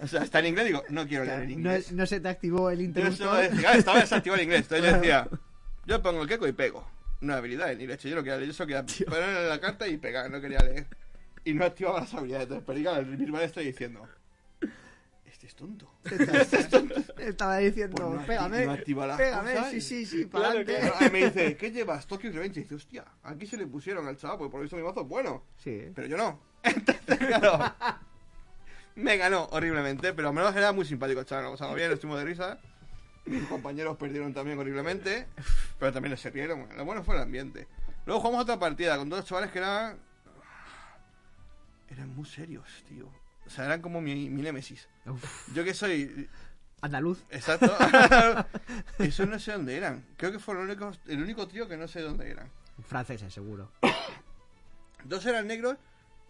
[0.00, 1.92] O sea, está en inglés, digo, no quiero leer en No, inglés.
[1.92, 3.42] no se te activó el interruptor.
[3.50, 4.62] decía, ah, estaba desactivado el inglés.
[4.62, 5.28] Entonces yo decía,
[5.86, 6.88] yo pongo el queco y pego.
[7.20, 8.08] Una habilidad ni leche.
[8.08, 10.86] Yo no quería leer, yo solo quería poner la carta y pegar, no quería leer.
[11.44, 12.48] Y no activaba las habilidades.
[12.50, 14.08] Entonces claro, el rival estoy diciendo,
[15.50, 15.90] este es tonto.
[16.56, 16.94] Es tonto.
[17.18, 20.30] Estaba diciendo, Pues no pégame, no activa las pégame, cosas sí, y- sí, sí, Claro
[20.54, 21.04] para que adelante.
[21.04, 22.06] Ah, me dice, ¿qué llevas?
[22.06, 22.60] Tokyo Revenge.
[22.60, 25.02] Y dice, hostia, aquí se le pusieron al chaval, porque por lo visto mi mazo
[25.02, 25.44] es bueno.
[25.56, 25.90] Sí.
[25.94, 26.40] Pero yo no.
[26.62, 27.74] Entonces, claro.
[28.96, 31.44] Me ganó horriblemente, pero al menos era muy simpático el chaval.
[31.46, 32.58] Lo pasamos bien, estuvimos de risa.
[33.26, 35.26] Mis compañeros perdieron también horriblemente,
[35.78, 36.66] pero también se rieron.
[36.76, 37.68] Lo bueno fue el ambiente.
[38.06, 39.98] Luego jugamos otra partida con dos chavales que eran.
[41.88, 43.08] Eran muy serios, tío.
[43.50, 44.86] O sea, eran como mi, mi némesis.
[45.06, 46.28] Uf, Yo que soy
[46.82, 47.18] andaluz.
[47.30, 47.76] Exacto.
[49.00, 50.04] Eso no sé dónde eran.
[50.16, 52.48] Creo que fue el único, el único tío que no sé dónde eran.
[52.86, 53.72] Franceses, seguro.
[55.04, 55.76] Dos eran negros,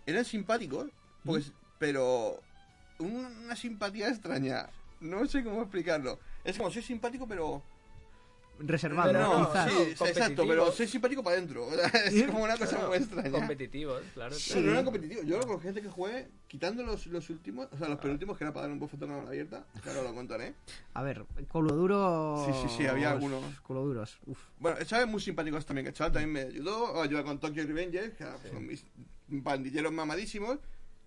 [0.06, 0.86] eran simpáticos,
[1.24, 1.36] ¿Mm?
[1.78, 2.40] pero
[2.98, 4.70] un- una simpatía extraña.
[5.00, 6.18] No sé cómo explicarlo.
[6.42, 7.62] Es como soy simpático, pero.
[8.62, 9.72] Reservado, no, quizás.
[9.72, 11.66] sí, exacto, pero soy simpático para adentro.
[12.04, 13.30] Es como una cosa Claro, muy extraña.
[13.30, 14.34] Competitivos, claro.
[14.34, 14.50] Sí.
[14.54, 15.26] Pero no eran competitivos.
[15.26, 18.52] Yo con gente que jugué, quitando los, los últimos, o sea, los penúltimos que era
[18.52, 20.54] para dar un bofetón a mano abierta, claro, lo contaré.
[20.94, 22.44] A ver, culo duro.
[22.46, 23.42] Sí, sí, sí, había algunos.
[23.60, 24.18] Culo duros.
[24.26, 24.38] Uf.
[24.58, 27.40] Bueno, el chaval es muy simpáticos también, que el chaval también me ayudó, ayuda con
[27.40, 28.84] Tokyo Revengers, que era, con mis
[29.42, 30.58] pandilleros mamadísimos,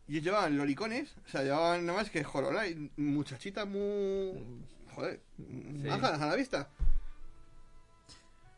[0.08, 4.34] y ellos llevaban lolicones, o sea, llevaban nada más que jorola y muchachitas muy...
[4.94, 6.70] joder, majas a la vista.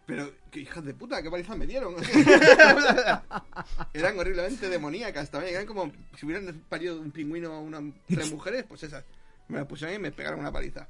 [0.05, 1.95] Pero, qué hijas de puta, qué palizas me dieron.
[3.93, 8.83] eran horriblemente demoníacas también, eran como si hubieran parido un pingüino una, tres mujeres, pues
[8.83, 9.03] esas.
[9.47, 10.87] Me las pusieron ahí y me pegaron una paliza.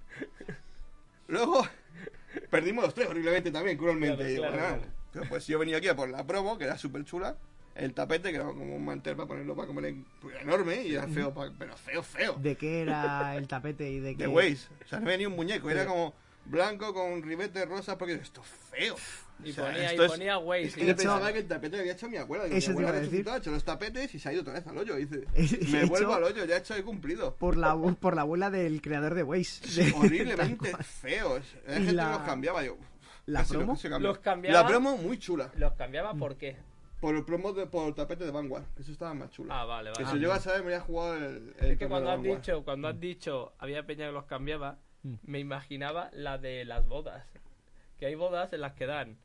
[1.27, 1.67] Luego,
[2.49, 4.35] perdimos los tres horriblemente también, cruelmente.
[4.35, 4.93] Claro, claro, bueno, claro.
[5.11, 7.37] pero pues yo he venido aquí a por la promo, que era súper chula.
[7.73, 10.83] El tapete, que era como un mantel para ponerlo para comer, en- pues, era enorme
[10.83, 12.33] y era feo, pa- pero feo, feo.
[12.35, 14.23] ¿De qué era el tapete y de qué?
[14.23, 14.67] De Waze.
[14.85, 16.13] O sea, no venía un muñeco, era como
[16.45, 18.47] blanco con ribete rosa, porque esto es
[18.79, 18.95] feo.
[19.43, 20.63] Y O sea, ponía, y esto es- ponía Waze.
[20.63, 22.45] Es que y yo hecho- pensaba que el tapete lo había hecho mi abuela.
[22.45, 23.29] Eso mi te iba abuela a decir.
[23.29, 24.95] ha hecho los tapetes y se ha ido otra vez al hoyo.
[24.95, 27.35] Dice, He me vuelvo al hoyo, ya he hecho, he cumplido.
[27.35, 29.83] Por la, por la abuela del creador de Waze.
[29.83, 31.43] De- Horriblemente feos.
[31.67, 32.63] La Y gente la- los cambiaba.
[32.63, 32.77] Yo,
[33.25, 33.77] ¿La casi promo?
[33.99, 34.61] Los cambiaba.
[34.61, 35.51] La promo muy chula.
[35.57, 36.55] Los cambiaba por qué.
[37.01, 38.63] Por el promo de, por el tapete de Vanguard.
[38.79, 39.53] Eso estaba más chulo.
[39.53, 40.15] Ah, vale, Que vale.
[40.15, 41.53] si yo iba a saber, me había jugado el.
[41.59, 45.13] el Es que cuando has dicho, cuando has dicho había peña que los cambiaba, Mm.
[45.23, 47.23] me imaginaba la de las bodas.
[47.99, 49.17] Que hay bodas en las que dan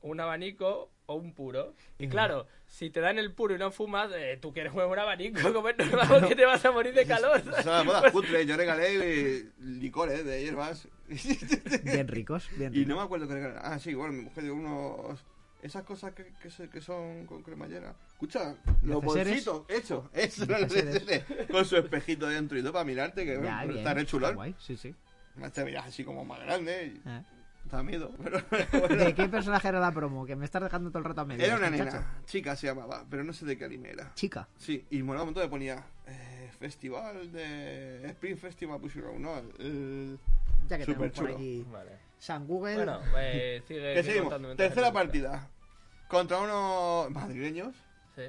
[0.00, 1.74] un abanico o un puro.
[1.98, 4.98] Y claro, si te dan el puro y no fumas, eh, tú quieres jugar un
[4.98, 7.42] abanico, como es normal, porque te vas a morir de calor.
[7.58, 10.88] O sea, bodas cutres, yo regalé eh, licores de hierbas.
[11.84, 12.88] Bien ricos, bien y ricos.
[12.88, 13.58] no me acuerdo qué regalé.
[13.62, 15.24] Ah, sí, bueno, mi mujer dio unos.
[15.62, 17.94] Esas cosas que, que, se- que son con cremallera.
[18.08, 21.06] Escucha, los bolsitos, hecho, eso, los Neceseres.
[21.06, 21.46] neceseres.
[21.50, 24.10] Con su espejito dentro y todo para mirarte, que Ya, bueno, bien, está re está
[24.10, 24.34] chulón.
[24.34, 24.94] guay, sí, sí.
[25.36, 27.22] Más te miras así como más grande y Eh.
[27.70, 28.12] da miedo.
[28.22, 28.38] Pero,
[29.04, 30.24] ¿De qué personaje era la promo?
[30.26, 31.44] Que me estás dejando todo el rato a medio.
[31.44, 31.96] era una muchacho.
[31.96, 34.12] nena, chica se llamaba, pero no sé de qué anime era.
[34.14, 34.48] Chica.
[34.56, 38.06] Sí, y molaba un montón le ponía eh, Festival de.
[38.10, 39.36] Spring Festival Pussy Row, ¿no?
[39.58, 40.18] El-
[40.68, 41.34] Ya que Súper tenemos por chulo.
[41.36, 41.90] aquí Vale.
[42.18, 42.76] San Google.
[42.76, 43.80] Bueno, pues sigue.
[43.94, 44.56] Que sigue seguimos.
[44.56, 45.50] Tercera partida.
[46.08, 47.74] Contra unos madrileños,
[48.14, 48.22] Sí.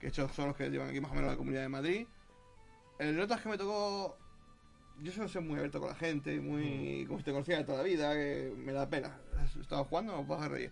[0.00, 2.06] que estos son los que llevan aquí más o menos la comunidad de Madrid.
[2.98, 4.18] El nota es que me tocó.
[5.02, 7.04] Yo suelo ser muy abierto con la gente, muy.
[7.06, 9.18] como si te de toda la vida, que me da pena.
[9.60, 10.70] Estaba jugando, os vas a reír.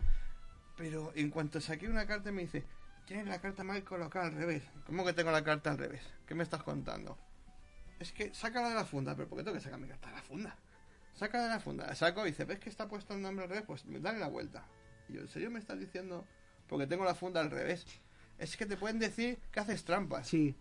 [0.77, 2.65] Pero en cuanto saqué una carta, me dice:
[3.07, 4.63] Tienes la carta mal colocada al revés.
[4.87, 6.03] ¿Cómo que tengo la carta al revés?
[6.27, 7.19] ¿Qué me estás contando?
[7.99, 10.15] Es que sácala de la funda, pero ¿por qué tengo que sacar mi carta de
[10.15, 10.57] la funda?
[11.15, 13.51] Sácala de la funda, la saco y dice: ¿Ves que está puesto el nombre al
[13.51, 13.65] revés?
[13.67, 14.65] Pues dale la vuelta.
[15.09, 16.27] Y yo, ¿en serio me estás diciendo?
[16.67, 17.87] Porque tengo la funda al revés.
[18.39, 20.27] Es que te pueden decir que haces trampas.
[20.27, 20.57] Sí.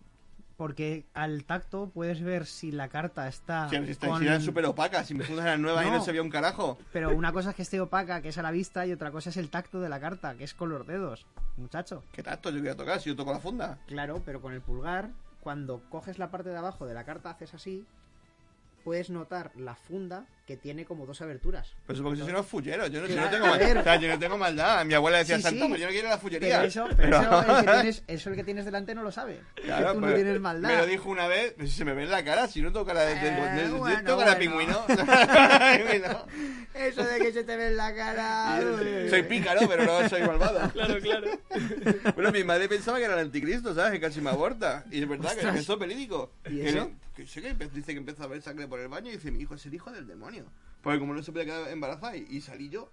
[0.56, 3.68] Porque al tacto puedes ver si la carta está.
[3.68, 6.04] Si, si, con- si eran súper opacas, si mi funda era nueva y no No.
[6.04, 6.78] se veía un carajo.
[6.92, 9.30] Pero una cosa es que esté opaca, que es a la vista, y otra cosa
[9.30, 11.26] es el tacto de la carta, que es con los dedos.
[11.56, 12.04] Muchacho.
[12.12, 13.78] ¿Qué tacto yo voy a tocar si yo toco la funda?
[13.88, 17.52] Claro, pero con el pulgar, cuando coges la parte de abajo de la carta, haces
[17.54, 17.84] así,
[18.84, 21.74] puedes notar la funda que tiene como dos aberturas.
[21.86, 23.78] Pues porque yo soy un fullero, yo no, yo no tengo a mal- ver.
[23.78, 24.84] o sea, yo no tengo maldad.
[24.84, 25.68] Mi abuela decía, Sí, Santa, sí.
[25.70, 26.56] pues yo no quiero la fullería.
[26.56, 29.40] Pero eso, pero eso, el que tienes, eso el que tienes delante no lo sabe.
[29.54, 30.68] Claro, Tú no pues, tienes maldad.
[30.68, 32.70] Me lo dijo una vez, pues, si se me ve en la cara, si no
[32.72, 34.84] tengo cara de, de, de- Eh, de- bueno, tengo cara de bueno.
[34.86, 34.86] pingüino.
[35.78, 36.26] Pingüino.
[36.74, 38.60] Eso de que se te ve en la cara.
[39.08, 40.70] soy pícaro, pero no soy malvado.
[40.72, 41.30] Claro, claro.
[42.14, 43.92] Bueno, mi madre pensaba que era el anticristo, ¿sabes?
[43.92, 44.84] Que casi me aborta.
[44.90, 45.54] Y es verdad que Ostras.
[45.56, 46.32] es eso verídico.
[46.46, 46.90] ¿Y Que eso?
[47.14, 49.54] Que que dice que empieza a ver sangre por el baño y dice, mi hijo
[49.54, 50.33] es el hijo del demonio.
[50.82, 52.90] Porque como no se podía quedar embarazada y, y salí yo.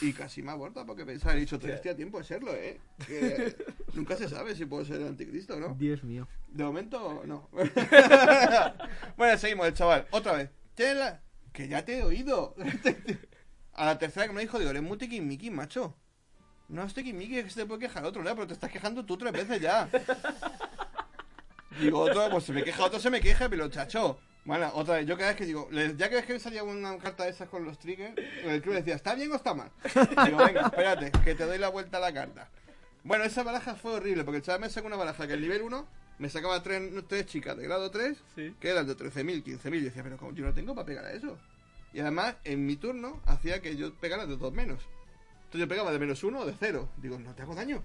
[0.00, 2.80] Y casi me aborta porque pensaba, he dicho, "Tío, estoy a tiempo de serlo, ¿eh?
[3.06, 3.54] Que
[3.94, 5.74] nunca se sabe si puedo ser el anticristo, ¿no?
[5.74, 6.26] Dios mío.
[6.48, 7.48] De momento, no.
[9.16, 10.08] bueno, seguimos, el chaval.
[10.10, 10.50] Otra vez.
[10.74, 11.22] ¿Tienes la...?
[11.52, 12.54] Que ya te he oído.
[13.74, 15.96] A la tercera que me dijo, digo, eres muy tiquismiqui, macho.
[16.68, 18.34] No es tiquismiqui, es que se te puede quejar otro, ¿no?
[18.34, 19.88] Pero te estás quejando tú tres veces ya.
[21.80, 24.18] Digo, otro, pues se me queja, otro se me queja, pero chacho.
[24.50, 26.98] Bueno, otra vez, yo cada vez que digo, ya que ves que me salía una
[26.98, 29.70] carta de esas con los triggers, el club decía, ¿está bien o está mal?
[30.24, 32.48] Digo, venga, espérate, que te doy la vuelta a la carta.
[33.04, 35.62] Bueno, esa baraja fue horrible, porque el chaval me sacó una baraja que el nivel
[35.62, 35.86] 1
[36.18, 38.52] me sacaba tres, tres chicas de grado 3, Sí.
[38.58, 41.12] que eran de 13.000, 15.000, y decía, pero como yo no tengo para pegar a
[41.12, 41.38] eso.
[41.92, 44.80] Y además, en mi turno, hacía que yo pegara de dos menos.
[45.44, 46.88] Entonces yo pegaba de menos uno o de cero.
[46.96, 47.84] Digo, no te hago daño.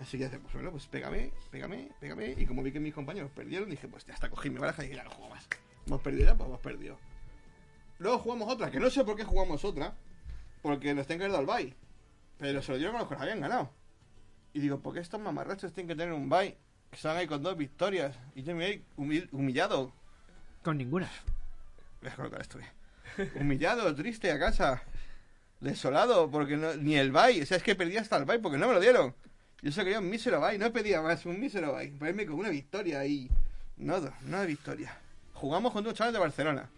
[0.00, 2.34] Así que pues bueno, pues pégame, pégame, pégame.
[2.38, 4.86] Y como vi que mis compañeros perdieron, dije, pues ya está, cogí mi baraja y
[4.86, 5.46] dije, ya no juego más.
[5.86, 6.98] Hemos perdido ya, pues hemos perdido.
[7.98, 9.94] Luego jugamos otra, que no sé por qué jugamos otra.
[10.62, 11.74] Porque nos tienen que haber dado el bye.
[12.38, 13.70] Pero se lo dieron a los que nos habían ganado.
[14.54, 16.56] Y digo, ¿por qué estos mamarrachos tienen que tener un bye?
[16.90, 18.18] Que se van ahí con dos victorias.
[18.34, 19.92] Y yo me voy humil- humillado.
[20.62, 21.10] Con ninguna.
[22.00, 23.30] Voy a colocar esto bien.
[23.38, 24.82] Humillado, triste a casa.
[25.60, 27.42] Desolado, porque no, ni el bye.
[27.42, 29.14] O sea, es que perdí hasta el bye porque no me lo dieron.
[29.62, 31.90] Yo solo quería un mísero bye, no pedía más, un mísero bye.
[31.92, 33.30] Para irme con una victoria y.
[33.76, 34.96] No, no de victoria.
[35.34, 36.70] Jugamos contra un chaval de Barcelona.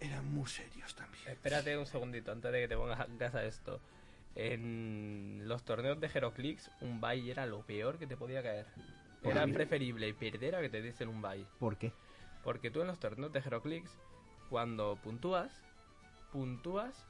[0.00, 1.28] Eran muy serios también.
[1.28, 3.80] Espérate un segundito antes de que te pongas gas a esto.
[4.34, 8.66] En los torneos de Heroclix, un bye era lo peor que te podía caer.
[9.22, 11.44] Era preferible perder a que te diesen un bye.
[11.58, 11.92] ¿Por qué?
[12.42, 13.90] Porque tú en los torneos de Heroclix,
[14.48, 15.52] cuando puntúas,
[16.32, 17.04] puntúas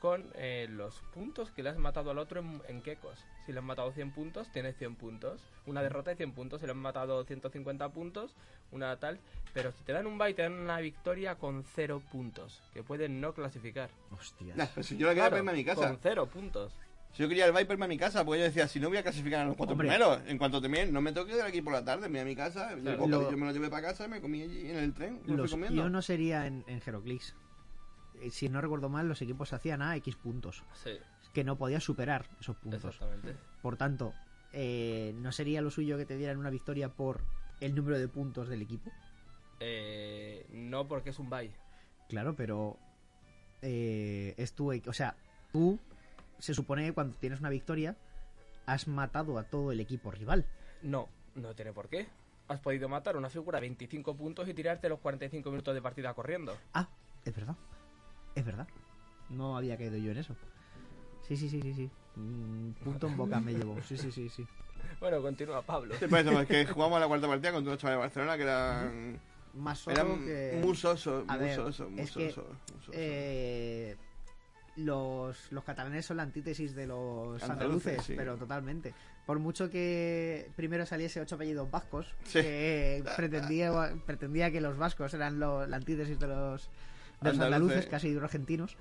[0.00, 3.24] con eh, los puntos que le has matado al otro en, en quecos.
[3.48, 5.40] Si le has matado 100 puntos, tienes 100 puntos.
[5.64, 6.60] Una derrota de 100 puntos.
[6.60, 8.34] Si le has matado 150 puntos,
[8.72, 9.18] una tal.
[9.54, 12.60] Pero si te dan un bye, te dan una victoria con 0 puntos.
[12.74, 13.88] Que pueden no clasificar.
[14.10, 14.54] Hostias.
[14.54, 15.88] Nah, pero si yo la quería Claro, a mi casa.
[15.88, 16.74] Con 0 puntos.
[17.14, 19.02] Si yo quería el Viper a mi casa, porque yo decía, si no voy a
[19.02, 19.88] clasificar a los cuatro Hombre.
[19.88, 22.24] primeros, en cuanto termine, no me toque de aquí por la tarde, me voy a
[22.26, 25.38] mi casa, Lo- me lo llevé para casa, me comí allí en el tren, lo
[25.38, 27.34] Los- yo no sería en, en Heroclix.
[28.20, 30.62] Eh, Si no recuerdo mal, los equipos hacían a X puntos.
[30.74, 30.90] Sí,
[31.32, 32.84] Que no podías superar esos puntos.
[32.84, 33.36] exactamente.
[33.62, 34.14] Por tanto,
[34.52, 37.22] eh, ¿no sería lo suyo que te dieran una victoria por
[37.60, 38.90] el número de puntos del equipo?
[39.60, 41.52] Eh, no porque es un bye.
[42.08, 42.78] Claro, pero
[43.62, 45.16] eh, es tu, o sea,
[45.52, 45.78] tú
[46.38, 47.96] se supone que cuando tienes una victoria
[48.66, 50.46] has matado a todo el equipo rival.
[50.82, 52.06] No, no tiene por qué.
[52.48, 56.56] Has podido matar una figura 25 puntos y tirarte los 45 minutos de partida corriendo.
[56.72, 56.88] Ah,
[57.24, 57.56] es verdad,
[58.34, 58.68] es verdad.
[59.28, 60.34] No había caído yo en eso.
[61.28, 61.90] Sí, sí, sí, sí, sí.
[62.16, 63.76] Mm, punto en boca me llevo.
[63.82, 64.46] Sí, sí, sí, sí.
[65.00, 65.94] Bueno, continúa Pablo.
[65.98, 68.42] Sí, pues eso, es que jugamos la cuarta partida contra unos chavales de Barcelona que
[68.42, 69.20] eran,
[69.54, 72.94] Más solo eran que muy sosos, muy ver, sosos, muy es que, sosos, muy sosos.
[72.94, 73.96] eh,
[74.76, 77.50] los, los catalanes son la antítesis de los Andaluces,
[77.88, 78.14] andaluces, sí.
[78.16, 78.94] pero totalmente.
[79.26, 82.40] Por mucho que primero saliese ocho apellidos vascos, Sí.
[82.40, 83.72] que pretendía,
[84.06, 87.42] pretendía que los vascos eran lo- la antítesis de los, de los Andaluces.
[87.42, 88.76] andaluces, casi argentinos,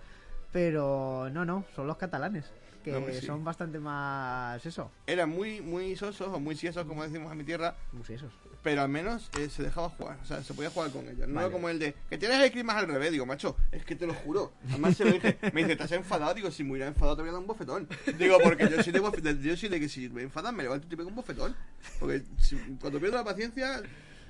[0.51, 2.45] pero no, no, son los catalanes,
[2.83, 3.25] que No, pues sí.
[3.25, 7.43] son bastante más eso, Eran muy, muy sosos o muy siesos, como decimos en mi
[7.43, 8.31] tierra, pues esos.
[8.63, 11.27] pero al menos eh, se dejaba jugar, o sea, se podía jugar con ellos.
[11.27, 11.51] No Vale.
[11.51, 14.13] como el de, que tienes el clima al revés, digo, macho, es que te lo
[14.13, 14.53] juro.
[14.69, 16.33] Además se lo dije, me dice, ¿estás enfadado?
[16.33, 17.87] Digo, si me hubiera enfadado te voy a dar un bofetón.
[18.17, 20.63] Digo, porque yo soy de, bofe- de- yo soy de que si me enfadas me
[20.63, 21.55] levanto y te pego un bofetón.
[21.99, 23.81] Porque si- cuando pierdo la paciencia,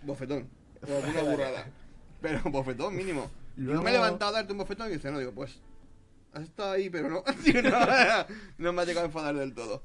[0.04, 0.48] bofetón.
[0.88, 1.66] O alguna burrada.
[2.22, 3.30] Pero bofetón mínimo.
[3.56, 5.60] Luego- Yo me he levantado a darte un bofetón y dice, no, digo, pues
[6.34, 7.24] has estado ahí, pero no.
[7.64, 8.26] No,
[8.58, 9.84] no me ha llegado a enfadar del todo.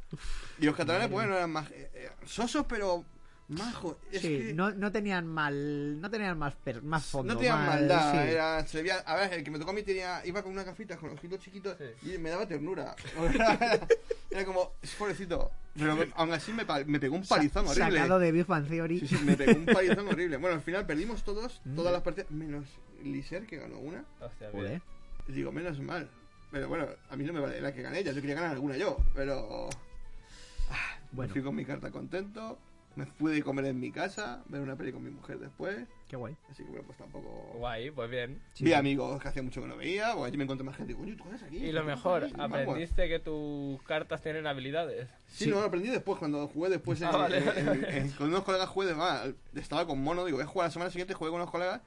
[0.58, 3.04] Y los catalanes, bueno, eran más eh, eh, sosos, pero
[3.48, 3.96] majos.
[4.10, 7.34] Es sí, que no, no tenían mal, no tenían más, per- más fondo.
[7.34, 8.12] no tenían más- maldad.
[8.12, 8.30] sí.
[8.32, 10.62] Era, se veía, a ver, el que me tocó a mí tenía, iba con una
[10.64, 12.14] gafita, con ojitos chiquitos, Sí.
[12.14, 12.94] y me daba ternura.
[13.34, 13.80] Era,
[14.30, 15.50] era como, es pobrecito.
[15.74, 17.98] Pero aún así me, me pegó un palizón Sa- horrible.
[18.00, 19.00] Sacado de Big Bang Theory.
[19.00, 20.36] Sí, sí, me pegó un palizón horrible.
[20.38, 21.76] Bueno, al final perdimos todos, Mm.
[21.76, 22.64] todas las partidas, menos
[23.02, 24.04] Liser, que ganó una.
[24.20, 24.50] Hostia,
[25.28, 26.08] digo, menos mal.
[26.52, 28.76] Pero bueno, a mí no me vale la que gané ella, yo quería ganar alguna
[28.76, 29.68] yo, pero...
[31.10, 32.58] Bueno, Me fui con mi carta contento,
[32.96, 36.16] me fui de comer en mi casa, ver una peli con mi mujer después, qué
[36.16, 36.36] guay.
[36.50, 37.52] así que bueno, pues tampoco...
[37.58, 38.40] Guay, pues bien.
[38.54, 38.74] Sí, Vi sí.
[38.74, 40.94] amigos que hacía mucho que no veía, pues allí me encontré más gente.
[40.94, 41.56] Coño, ¿tú eres aquí?
[41.58, 42.34] Y lo ¿Tú mejor, aquí?
[42.38, 45.08] aprendiste que tus cartas tienen habilidades.
[45.26, 45.50] Sí, Sí.
[45.50, 47.98] no, lo aprendí después, cuando jugué después Ah, vale, en- vale, en- vale.
[47.98, 49.28] en- con unos colegas jugué de más.
[49.54, 51.80] Estaba con mono, digo, voy a jugar la semana siguiente, jugué con unos colegas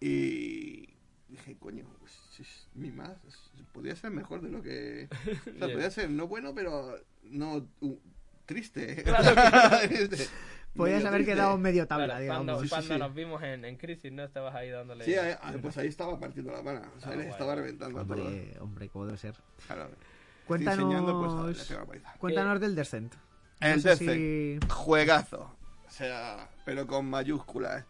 [0.00, 0.88] y
[1.28, 3.39] dije, coño, pues, si es mi más, es-
[3.80, 5.08] podría ser mejor de lo que...
[5.10, 7.98] O sea, podría ser no bueno, pero no uh,
[8.46, 9.02] triste.
[9.88, 10.28] Triste.
[10.76, 11.32] Podías Medio haber triste.
[11.34, 12.44] quedado medio tabla, Claro, digamos.
[12.44, 13.00] cuando Sí, cuando sí.
[13.00, 14.22] nos vimos en, en Crisis, ¿no?
[14.22, 15.04] Estabas ahí dándole...
[15.04, 16.82] Sí, ahí- ah, pues ahí estaba partiendo la mano.
[16.96, 18.20] O sea, Ah, estaba reventando a todos.
[18.20, 19.34] Hombre, hombre, ¿cómo debe ser?
[19.66, 19.90] Claro.
[20.46, 21.46] Cuéntanos,
[21.86, 23.14] pues, a cuéntanos del Descent.
[23.60, 24.62] No El sé Descent.
[24.62, 25.56] si- Juegazo.
[25.86, 27.84] O sea, pero con mayúsculas.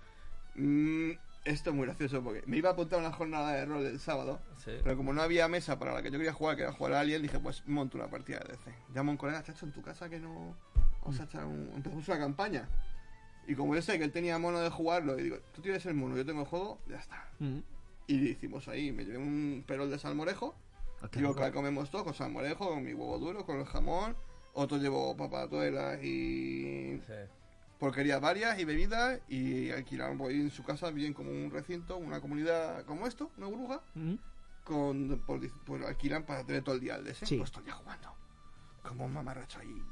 [0.55, 1.11] Mm,
[1.51, 3.98] esto es muy gracioso porque me iba a apuntar a una jornada de rol el
[4.01, 4.72] sábado, Sí.
[4.82, 7.01] pero como no había mesa para la que yo quería jugar, que era jugar a
[7.01, 8.74] alguien, dije, pues monto una partida de DC.
[8.94, 10.57] Llamo a un colega, chacho, en tu casa que no.
[11.03, 11.70] Vamos a echar un.
[11.74, 12.68] Empezamos una campaña.
[13.46, 15.94] Y como yo sé que él tenía mono de jugarlo, y digo, tú tienes el
[15.94, 17.28] mono, yo tengo el juego, ya está.
[17.38, 17.59] Mm.
[18.07, 20.55] Y le hicimos ahí, me llevé un perol de salmorejo.
[21.03, 23.64] Ah, qué Digo, que la comemos todo con salmorejo, con mi huevo duro, con el
[23.64, 24.14] jamón.
[24.53, 27.12] Otro llevo papatuelas y Sí.
[27.81, 29.20] Porquerías varias y bebidas.
[29.28, 33.33] Y alquilaron por ahí en su casa, bien como un recinto, una comunidad como esto,
[33.39, 33.81] una burbuja.
[33.97, 34.14] Mm.
[34.64, 37.18] Con, por, pues alquilan para tener todo el día al DS.
[37.26, 37.39] Sí.
[37.39, 38.14] Pues todo el día jugando.
[38.87, 39.83] Como un mamarracho ahí.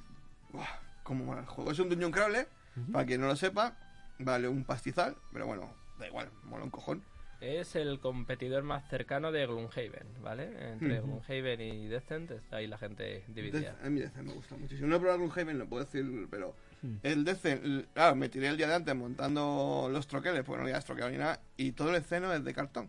[0.53, 0.67] Buah,
[1.03, 1.73] como el juego.
[1.73, 2.49] Es un Dungeon Crawler,
[2.93, 3.77] para quien no lo sepa,
[4.21, 7.03] vale un pastizal, pero bueno, da igual, mola un cojón.
[7.41, 10.73] Es el competidor más cercano de Gloomhaven, ¿vale?
[10.73, 11.21] Entre Ujú.
[11.23, 13.73] Gloomhaven y Descent está ahí la gente dividida.
[13.79, 14.89] Death- a mí Decent me gusta muchísimo.
[14.89, 16.55] No he probado Gloomhaven, no puedo decir, pero.
[17.03, 20.81] El l- claro, me tiré el día de antes montando los troqueles, porque no había
[20.81, 22.89] troqueado ni nada, y todo el esceno es de cartón.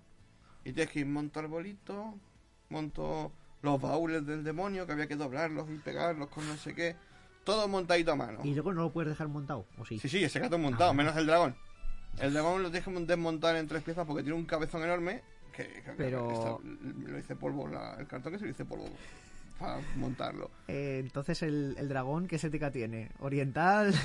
[0.64, 2.16] Y tienes que ir monto arbolito,
[2.70, 3.32] monto
[3.62, 6.96] los baúles del demonio, que había que doblarlos y pegarlos con no sé qué.
[7.44, 8.40] Todo montadito a mano.
[8.44, 9.98] Y luego no lo puedes dejar montado, ¿o sí?
[10.00, 11.56] Sí, sí, ese cartón montado, menos el dragón.
[12.20, 15.24] El dragón lo tienes que desmontar en tres piezas porque tiene un cabezón enorme.
[15.54, 18.86] Que, que- Pero- está- lo hice polvo, la- el cartón que se lo hice polvo
[19.60, 20.50] para montarlo.
[20.68, 23.12] Eh, entonces el, el dragón, ¿qué estética tiene?
[23.20, 23.94] ¿Oriental?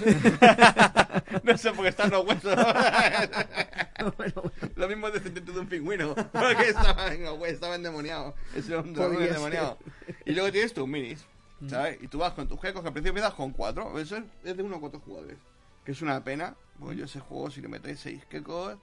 [1.42, 2.57] No sé, porque están los huesos.
[4.16, 6.14] bueno, Lo mismo descendiente de un pingüino.
[6.14, 7.09] Porque estaba,
[7.46, 8.34] estaba endemoniado.
[8.55, 9.78] Era un dragón Podría endemoniado.
[10.24, 11.24] Y luego tienes tus minis,
[11.68, 11.98] ¿sabes?
[12.02, 13.98] Y tú vas con tus gecos, que al principio empiezas con cuatro.
[13.98, 15.38] Eso es, es de uno a cuatro jugadores.
[15.84, 16.57] Que es una pena.
[16.78, 18.76] Porque yo ese juego, si le metéis seis quecos,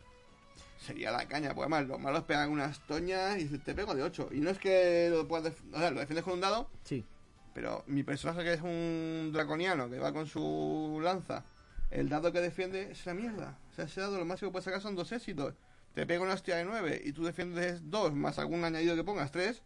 [0.81, 1.49] sería la caña.
[1.55, 4.29] Porque además los malos pegan unas toñas y te pego de ocho.
[4.31, 5.53] Y no es que lo puedas...
[5.71, 7.05] O sea, lo defiendes con un dado, sí.
[7.53, 11.45] pero mi personaje que es un draconiano que va con su lanza,
[11.89, 13.57] el dado que defiende es la mierda.
[13.71, 15.53] O sea, ese dado lo máximo que puedes sacar son dos éxitos.
[15.93, 19.31] Te pega una hostia de nueve y tú defiendes dos más algún añadido que pongas
[19.31, 19.61] tres.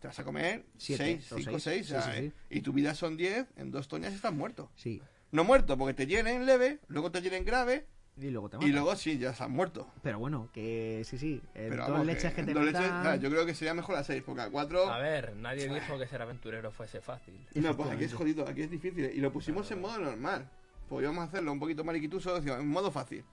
[0.00, 1.86] Te vas a comer Siete, seis, o cinco, seis.
[1.86, 1.86] seis.
[1.86, 2.26] Sí, o sea, sí, sí.
[2.26, 4.70] eh, Y tu vida son diez, en dos toñas estás muerto.
[4.74, 5.00] Sí.
[5.30, 7.86] No muerto porque te hieren leve, luego te hieren grave
[8.20, 8.72] Y luego te y matan.
[8.72, 9.88] luego sí, ya estás muerto.
[10.02, 11.42] Pero bueno, que sí, sí.
[11.54, 13.72] En Pero dos vamos, leches que, te dos leches, metan- claro, yo creo que sería
[13.74, 14.90] mejor a seis, porque a cuatro...
[14.90, 17.34] A ver, nadie dijo que ser aventurero fuese fácil.
[17.54, 19.10] No, pues aquí es jodido, aquí es difícil.
[19.14, 20.46] Y lo pusimos en modo normal.
[20.90, 23.24] Podríamos hacerlo un poquito mariquituso, en modo fácil.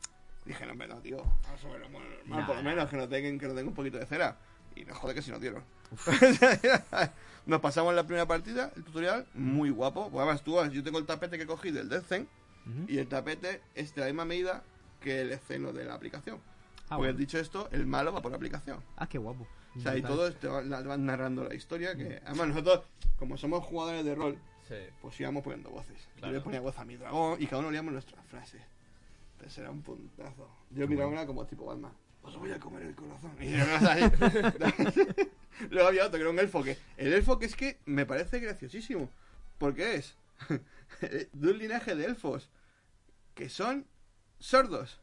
[0.45, 1.17] Dije, no, no, tío.
[1.43, 2.69] Vamos a verlo en modo normal, Nah, por lo nah.
[2.69, 4.37] menos que nos tengan, que nos den un poquito de cera.
[4.77, 5.63] Y no joder que si nos dieron.
[7.45, 10.09] nos pasamos la primera partida, el tutorial, muy guapo.
[10.09, 12.27] Pues además tú, yo tengo el tapete que cogí del Death Zen,
[12.87, 14.63] Y el tapete es de la misma medida
[15.01, 16.37] que el esceno de la aplicación.
[16.85, 17.19] Ah, Porque bueno.
[17.19, 18.79] dicho esto, el malo va por la aplicación.
[18.97, 19.47] Ah, qué guapo.
[19.75, 21.95] O sea, y todos te van, narrando la historia.
[21.95, 22.81] que Además, nosotros,
[23.17, 24.37] como somos jugadores de rol,
[24.67, 24.75] Sí.
[25.01, 25.97] pues íbamos poniendo voces.
[26.17, 26.33] Claro.
[26.33, 28.61] Yo le ponía voz a mi dragón y cada uno leíamos nuestras frases.
[29.33, 30.47] Entonces era un puntazo.
[30.71, 31.91] Yo mi dragón era como tipo Batman.
[32.21, 33.31] Os voy a comer el corazón.
[33.39, 33.55] Y.
[35.69, 36.77] Luego había otro que era un elfo que...
[36.97, 39.09] El elfo que es que me parece graciosísimo.
[39.57, 40.15] Porque es
[41.33, 42.49] de un linaje de elfos
[43.33, 43.87] que son
[44.39, 44.99] sordos.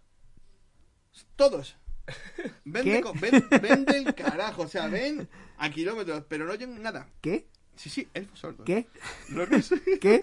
[1.36, 1.76] Todos.
[2.64, 4.62] Ven, de co- ven, ven del carajo.
[4.62, 5.28] O sea, ven
[5.58, 7.08] a kilómetros, pero no oyen nada.
[7.20, 7.48] ¿Qué?
[7.74, 8.64] Sí, sí, elfos sordos.
[8.64, 8.86] ¿Qué?
[9.28, 9.98] Que.
[10.00, 10.20] ¿Qué?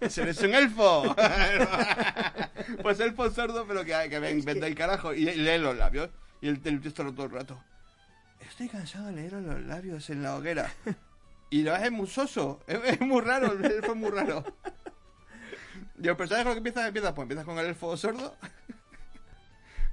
[0.00, 1.14] ¡Ese no es un elfo!
[2.82, 6.10] pues elfo sordo, pero que, que ven, ven del carajo y lee los labios.
[6.40, 7.62] Y el, el texto todo el rato.
[8.40, 10.72] Estoy cansado de leer los labios en la hoguera.
[11.50, 12.60] Y lo es muy soso.
[12.66, 14.44] Es, es muy raro, el elfo es muy raro.
[16.00, 18.36] Y el personaje con lo que empieza, empieza, pues empiezas con el elfo sordo.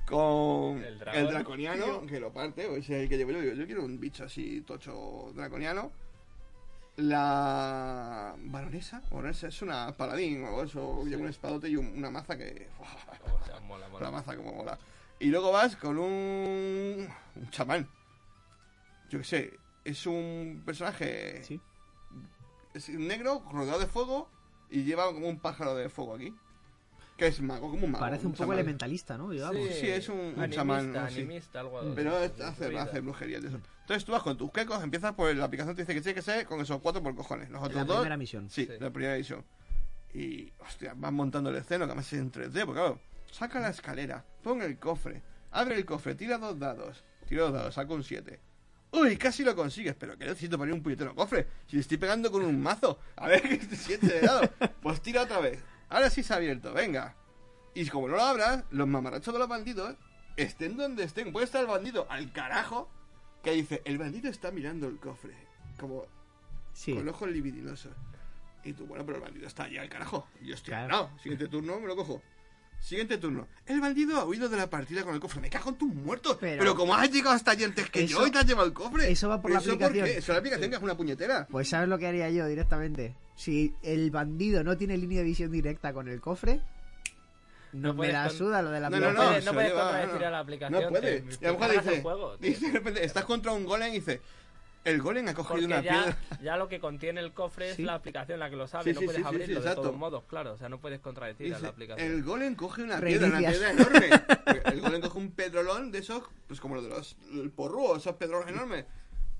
[0.06, 1.00] Con El
[1.30, 3.42] draconiano, que lo parte, o ese es el que llevo yo.
[3.54, 5.92] Yo quiero un bicho así, tocho draconiano.
[6.98, 12.10] La baronesa, baronesa es una paladín o algo eso, lleva un espadote y un- una
[12.10, 12.70] maza que.
[13.42, 14.12] O sea, mola, La mola.
[14.12, 14.78] maza como mola.
[15.20, 17.08] Y luego vas con un.
[17.36, 17.88] un chamán.
[19.10, 19.54] Yo qué sé,
[19.86, 21.42] es un personaje.
[21.44, 21.62] Sí.
[22.74, 24.30] Es negro, rodeado de fuego
[24.70, 26.36] y lleva como un pájaro de fuego aquí.
[27.18, 28.04] Que es mago, como un mago.
[28.04, 28.58] Parece un poco chamán.
[28.58, 29.30] elementalista, ¿no?
[29.30, 29.62] Digamos.
[29.80, 31.20] Sí, es un- un animista, chamán, así.
[31.22, 33.60] animista, algo Pero hace, hace brujería de eso.
[33.82, 36.22] Entonces tú vas con tus quecos, empiezas por la aplicación te dice que tiene que
[36.22, 37.50] ser con esos cuatro por cojones.
[37.50, 37.98] Los otros La dos.
[38.00, 38.50] primera misión.
[38.50, 38.74] Sí, Sí.
[38.82, 39.46] la primera edición.
[40.14, 43.00] Y, hostia, vas montando el esceno, que además es en 3D, porque claro,
[43.32, 45.22] saca la escalera, pon el cofre,
[45.52, 48.42] abre el cofre, tira dos dados, tira dos dados, saca un 7.
[48.92, 51.48] Uy, casi lo consigues, pero que necesito ir un puñetero cofre.
[51.68, 54.50] Si le estoy pegando con un mazo, a ver que este 7 de dado.
[54.82, 55.62] Pues tira otra vez.
[55.90, 57.16] Ahora sí se ha abierto, venga.
[57.74, 59.96] Y como no lo abras, los mamarrachos de los bandidos,
[60.38, 62.90] estén donde estén, puede estar el bandido al carajo,
[63.44, 65.36] que dice, el bandido está mirando el cofre.
[65.80, 66.06] Como,
[66.74, 66.94] Sí.
[66.94, 67.92] con ojos libidinosos.
[68.64, 70.28] Y tú, bueno, pero el bandido está allá al carajo.
[70.42, 70.88] Y yo estoy Claro.
[71.12, 72.22] no, Siguiente turno, me lo cojo.
[72.80, 73.48] Siguiente turno.
[73.66, 75.42] El bandido ha huido de la partida con el cofre.
[75.42, 76.38] Me cago en tus muertos.
[76.40, 78.68] Pero, Pero- como has llegado hasta allí antes que Eso- yo y te has llevado
[78.68, 79.10] el cofre.
[79.12, 80.06] eso va por la aplicación.
[80.06, 81.48] Eso es la aplicación que es una puñetera.
[81.50, 83.16] Pues sabes lo que haría yo directamente.
[83.36, 86.62] Si el bandido no tiene línea de visión directa con el cofre,
[87.74, 90.22] No, me la suda lo de la No, no, No, no, puedes, no puedes contradecir
[90.22, 90.28] no.
[90.28, 90.82] a la aplicación.
[90.84, 91.24] No puede.
[91.42, 94.22] Y a lo mejor dice de repente, estás contra un golem y dice,
[94.86, 96.18] el golem ha cogido Porque una ya, piedra.
[96.42, 97.84] ya lo que contiene el cofre es Sí.
[97.84, 99.82] la aplicación la que lo sabe, Sí, no sí, puedes abrirlo sí, de exacto.
[99.82, 102.08] todos modos, claro, o sea, no puedes contradecir a la Dice, aplicación.
[102.12, 104.10] el golem coge una piedra, una piedra enorme.
[104.74, 108.16] el golem coge un pedrolón de esos, pues como los de los el porrúo, esos
[108.16, 108.86] pedrolos enormes.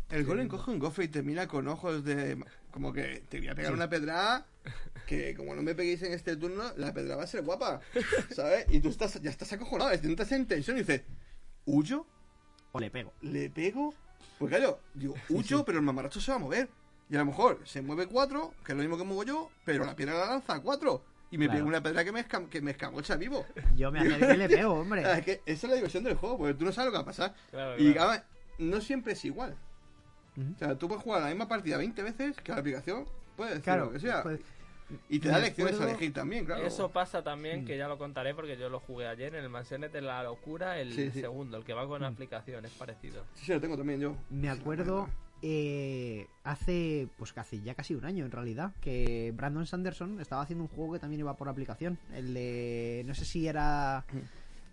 [0.10, 2.38] El golem coge un gofre y te mira con ojos de...
[2.70, 4.46] Como que te voy a pegar una pedra
[5.08, 7.80] que como no me peguéis en este turno, la pedra va a ser guapa,
[8.32, 8.66] ¿sabes?
[8.70, 11.04] Y tú estás, ya estás acojonado, estás en tensión y dices,
[11.66, 12.06] ¿huyo?
[12.72, 13.14] O le pego.
[13.22, 13.94] ¿Le pego?
[14.40, 16.70] Pues claro, digo, huyo, pero el mamarracho se va a mover.
[17.10, 19.86] Y a lo mejor se mueve cuatro, que es lo mismo que muevo yo, pero
[19.86, 21.04] la piedra la lanza a cuatro.
[21.32, 21.60] Y me Claro.
[21.60, 23.46] pega una pedra que me, escam- que me escamocha vivo.
[23.76, 25.04] Yo me acerqué y le pego, hombre.
[25.06, 26.98] Ah, Es que esa es la diversión del juego, porque tú no sabes lo que
[26.98, 27.36] va a pasar.
[27.52, 28.10] Claro, Y claro.
[28.12, 28.26] además,
[28.60, 29.56] no siempre es igual.
[30.38, 33.06] O sea, tú puedes jugar la misma partida 20 veces que la aplicación
[33.36, 34.22] puede decir Claro, lo que sea.
[34.24, 34.40] pues,
[35.10, 36.66] y te da lecciones a elegir también, claro.
[36.66, 37.66] Eso pasa también, Mm.
[37.66, 40.80] que ya lo contaré porque yo lo jugué ayer en el Mansiones de la Locura,
[40.80, 41.22] el Sí, sí.
[41.22, 43.24] segundo, el que va con aplicación, es parecido.
[43.36, 44.16] Sí, sí, lo tengo también yo.
[44.30, 45.10] Me acuerdo
[45.42, 50.42] eh, hace, pues que hace ya casi un año en realidad, que Brandon Sanderson estaba
[50.42, 52.00] haciendo un juego que también iba por aplicación.
[52.14, 54.06] El de, no sé si era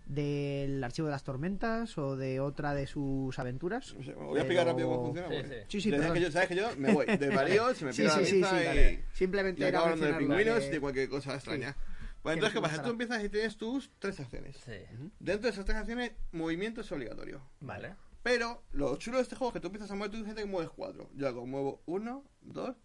[0.05, 3.93] del Archivo de las Tormentas o de otra de sus aventuras.
[3.95, 5.27] No sé, voy a explicar Pero- rápido cómo funciona.
[5.29, 5.81] Sí, porque- sí.
[5.81, 7.05] Sí, que yo, ¿Sabes que yo me voy?
[7.17, 8.65] De varios, se me pega sí, la sí, pinza sí, y...
[8.67, 9.03] vale.
[9.13, 11.75] Simplemente Y era hablando de pingüinos de- y de cualquier cosa extraña.
[12.23, 12.83] Bueno, Que entonces, ¿qué pasa?
[12.83, 14.55] Tú empiezas y tienes tus tres acciones.
[14.57, 14.71] Sí.
[15.19, 17.41] Dentro de esas tres acciones, movimiento es obligatorio.
[17.59, 17.95] Vale.
[18.23, 20.47] Pero lo chulo de este juego es que tú empiezas a mover tu gente que
[20.47, 21.09] mueves cuatro.
[21.15, 22.77] Yo hago, muevo uno, dos,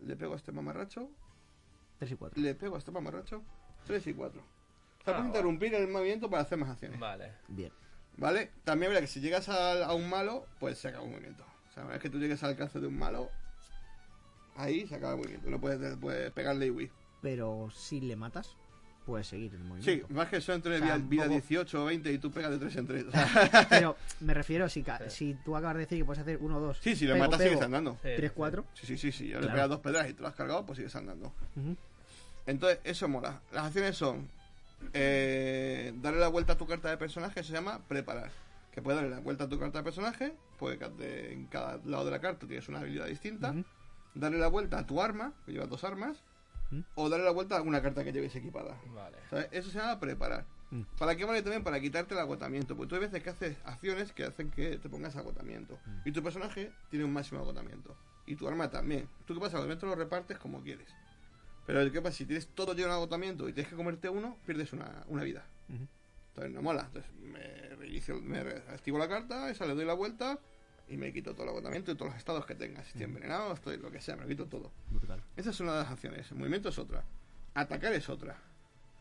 [0.00, 1.10] le pego a este mamarracho,
[1.98, 2.42] Tres y cuatro.
[2.42, 3.42] le pego a este mamarracho,
[3.86, 4.42] tres y cuatro.
[5.02, 6.98] O sea, Ah, puedes interrumpir el movimiento para hacer más acciones.
[6.98, 7.32] Vale.
[7.48, 7.72] Bien.
[8.16, 8.50] ¿Vale?
[8.64, 11.44] También verá que si llegas a, a un malo, pues se acaba el movimiento.
[11.70, 13.30] O sea, una vez que tú llegues al alcance de un malo,
[14.56, 15.50] ahí se acaba el movimiento.
[15.50, 16.90] No puedes, puedes pegarle y huir.
[17.22, 18.54] Pero si le matas,
[19.06, 20.06] puedes seguir el Sí, movimiento.
[20.10, 22.30] más que eso entre O sea, vida, un vida poco- 18 o 20 y tú
[22.30, 23.04] pegas de 3 en 3.
[23.70, 25.10] Pero me refiero, si, ca- Sí.
[25.10, 26.78] si tú acabas de decir que puedes hacer uno o dos.
[26.80, 27.92] sí, si pego, matas pego, sigues andando.
[28.02, 28.34] Sí, Tres, sí.
[28.36, 28.64] cuatro.
[28.74, 29.28] Sí, sí, sí, sí.
[29.30, 31.32] Ya le pegas dos pedras y te lo has cargado, pues sigues andando.
[32.46, 33.40] Entonces, eso mola.
[33.52, 34.28] Las acciones son
[34.92, 38.30] eh, darle la vuelta a tu carta de personaje, se llama preparar.
[38.72, 42.10] Que puedes darle la vuelta a tu carta de personaje, pues en cada lado de
[42.10, 43.50] la carta tienes una habilidad distinta.
[43.50, 43.64] Ujú.
[44.14, 46.22] Darle la vuelta a tu arma, que llevas dos armas,
[46.94, 48.76] o darle la vuelta a una carta que lleves equipada.
[48.94, 49.18] Vale.
[49.28, 49.48] ¿Sabes?
[49.52, 50.44] Eso se llama preparar.
[50.70, 50.82] Mm.
[50.98, 51.62] ¿Para qué vale también?
[51.62, 52.76] Para quitarte el agotamiento.
[52.76, 55.78] Porque tú hay veces que haces acciones que hacen que te pongas agotamiento.
[55.84, 56.08] Mm.
[56.08, 57.94] Y tu personaje tiene un máximo agotamiento.
[58.26, 59.08] Y tu arma también.
[59.26, 59.52] ¿Tú qué pasa?
[59.52, 60.88] El agotamiento lo repartes como quieres.
[61.66, 62.16] Pero ¿qué pasa?
[62.16, 65.44] Si tienes todo lleno de agotamiento y tienes que comerte uno, pierdes una, una vida.
[65.68, 66.84] Entonces no mola.
[66.86, 70.38] Entonces me, reinicio, me activo la carta, esa le doy la vuelta
[70.88, 72.82] y me quito todo el agotamiento y todos los estados que tenga.
[72.82, 74.72] Si estoy envenenado, estoy lo que sea, me lo quito todo.
[74.90, 75.22] Brutal.
[75.36, 76.30] Esa es una de las acciones.
[76.30, 77.04] El movimiento es otra.
[77.54, 78.36] Atacar es otra.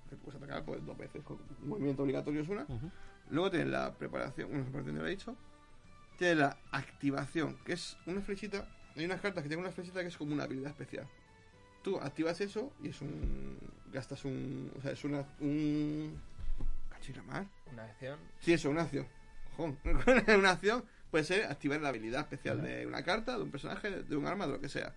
[0.10, 1.24] Tú puedes atacar pues, dos veces.
[1.28, 2.68] Un movimiento obligatorio es una.
[3.30, 4.50] Luego tienes la preparación.
[4.50, 5.36] Bueno, preparación ya lo he dicho.
[6.18, 8.68] Tienes la activación, que es una flechita.
[8.96, 11.08] Hay unas cartas que tienen una flechita que es como una habilidad especial.
[11.82, 13.58] Tú activas eso y es un.
[13.92, 14.72] Gastas un.
[14.78, 15.26] O sea, es una.
[15.40, 16.20] Un.
[16.90, 17.48] Cachira mar.
[17.72, 18.20] Una acción.
[18.40, 19.08] Sí, eso, una acción.
[19.58, 24.16] Una acción puede ser activar la habilidad especial de una carta, de un personaje, de
[24.16, 24.96] un arma, de lo que sea.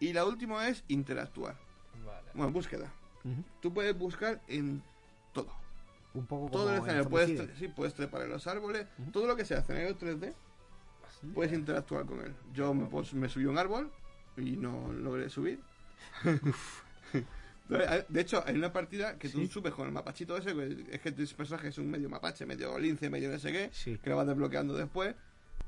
[0.00, 1.58] Y la última es interactuar.
[2.06, 2.30] Vale.
[2.32, 2.92] Bueno, búsqueda.
[3.24, 3.44] Ujú.
[3.60, 4.82] Tú puedes buscar en
[5.32, 5.52] todo.
[6.14, 7.10] Un poco Todo como el en escenario.
[7.10, 8.86] Puedes, sí, puedes trepar en los árboles.
[9.12, 10.32] Todo lo que sea escenario 3D,
[11.34, 12.34] puedes interactuar con él.
[12.52, 13.92] Yo me, pues, me subí a un árbol
[14.36, 15.60] y no logré subir.
[18.08, 19.46] De hecho, hay una partida que tú Sí.
[19.48, 22.78] subes con el mapachito ese, que es que tu personaje es un medio mapache, medio
[22.78, 23.98] lince, medio no sé qué, Sí.
[23.98, 25.14] que lo vas desbloqueando después,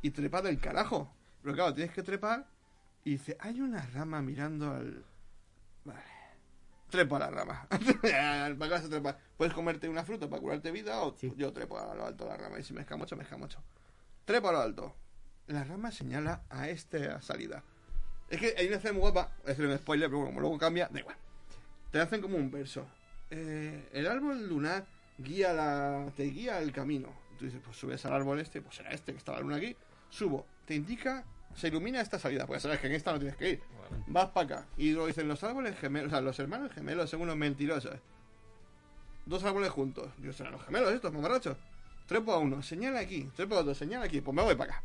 [0.01, 1.12] y trepas del carajo.
[1.43, 2.47] Pero claro, tienes que trepar
[3.05, 5.05] y dice, hay una rama mirando al...
[5.85, 6.01] Vale.
[6.89, 7.66] Trepo a la rama.
[8.03, 9.18] ¿Para qué vas a trepar?
[9.37, 11.33] Puedes comerte una fruta para curarte vida o Sí.
[11.37, 13.62] yo trepo a lo alto de la rama y si me escamocho, me escamocho.
[14.24, 14.97] Trepo a lo alto.
[15.49, 17.62] La rama señala a esta salida.
[18.31, 21.01] Es que hay una escena muy guapa, es un spoiler, pero como luego cambia, da
[21.01, 21.16] igual.
[21.91, 22.87] Te hacen como un verso.
[23.31, 24.87] Eh, el árbol lunar
[25.18, 27.09] guía la, te guía el camino.
[27.39, 29.76] Tú dices, pues subes al árbol este, pues será este que está la luna aquí.
[30.09, 31.24] Subo, te indica,
[31.57, 33.62] se ilumina esta salida, porque sabes que en esta no tienes que ir.
[34.07, 34.66] Vas para acá.
[34.76, 37.97] Y lo dicen los árboles gemelos, o sea, los hermanos gemelos son unos mentirosos.
[39.26, 40.09] Dos árboles juntos.
[40.18, 41.57] Dios, serán los gemelos estos, mamarrachos.
[42.07, 43.31] Trepo a uno, señala aquí.
[43.37, 44.20] Trepo a otro, señala aquí.
[44.20, 44.85] Pues me voy para acá.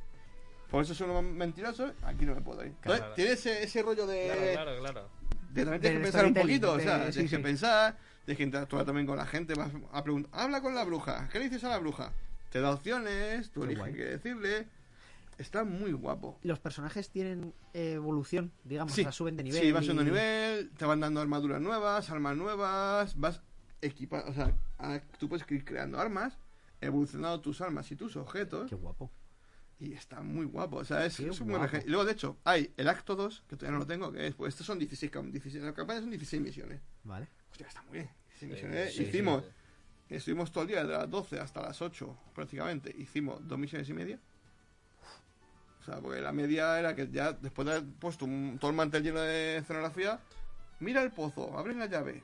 [0.69, 2.69] Por eso son unos mentirosos, aquí no me puedo ir.
[2.69, 3.13] Entonces, Claro.
[3.15, 4.23] tiene ese, ese rollo de...
[4.25, 5.09] Claro, claro, claro.
[5.53, 7.43] de también tienes que pensar un poquito, o sea, sí, tienes que sí.
[7.43, 11.29] pensar, tienes que interactuar también con la gente, vas a preguntar, habla con la bruja,
[11.31, 12.11] ¿qué le dices a la bruja?
[12.51, 14.67] Te da opciones, tú eliges qué decirle,
[15.37, 16.39] está muy guapo.
[16.43, 19.61] Los personajes tienen evolución, digamos, Sí, o sea, suben de nivel.
[19.61, 23.41] sí, vas y- subiendo nivel, te van dando armaduras nuevas, armas nuevas, vas
[23.81, 26.37] equipar, o sea, a- tú puedes ir creando armas,
[26.81, 29.11] evolucionando tus armas y tus objetos, Qué guapo.
[29.79, 31.43] Y está muy guapo, o sea, es, es Y
[31.89, 34.53] luego, de hecho, hay el acto 2, que todavía no lo tengo, que es, pues
[34.53, 36.81] estos son 16, cam- 16 la campaña son 16 misiones.
[37.03, 37.27] Vale.
[37.51, 38.09] Hostia, está muy bien.
[38.29, 38.95] 16 Sí, misiones.
[38.95, 39.43] sí, Hicimos,
[40.09, 43.93] estuvimos todo el día, de las 12 hasta las 8 prácticamente, hicimos dos misiones y
[43.93, 44.19] media.
[45.81, 48.77] O sea, porque la media era que ya después de haber puesto un- todo el
[48.77, 50.19] mantel lleno de escenografía,
[50.79, 52.23] mira el pozo, abre la llave,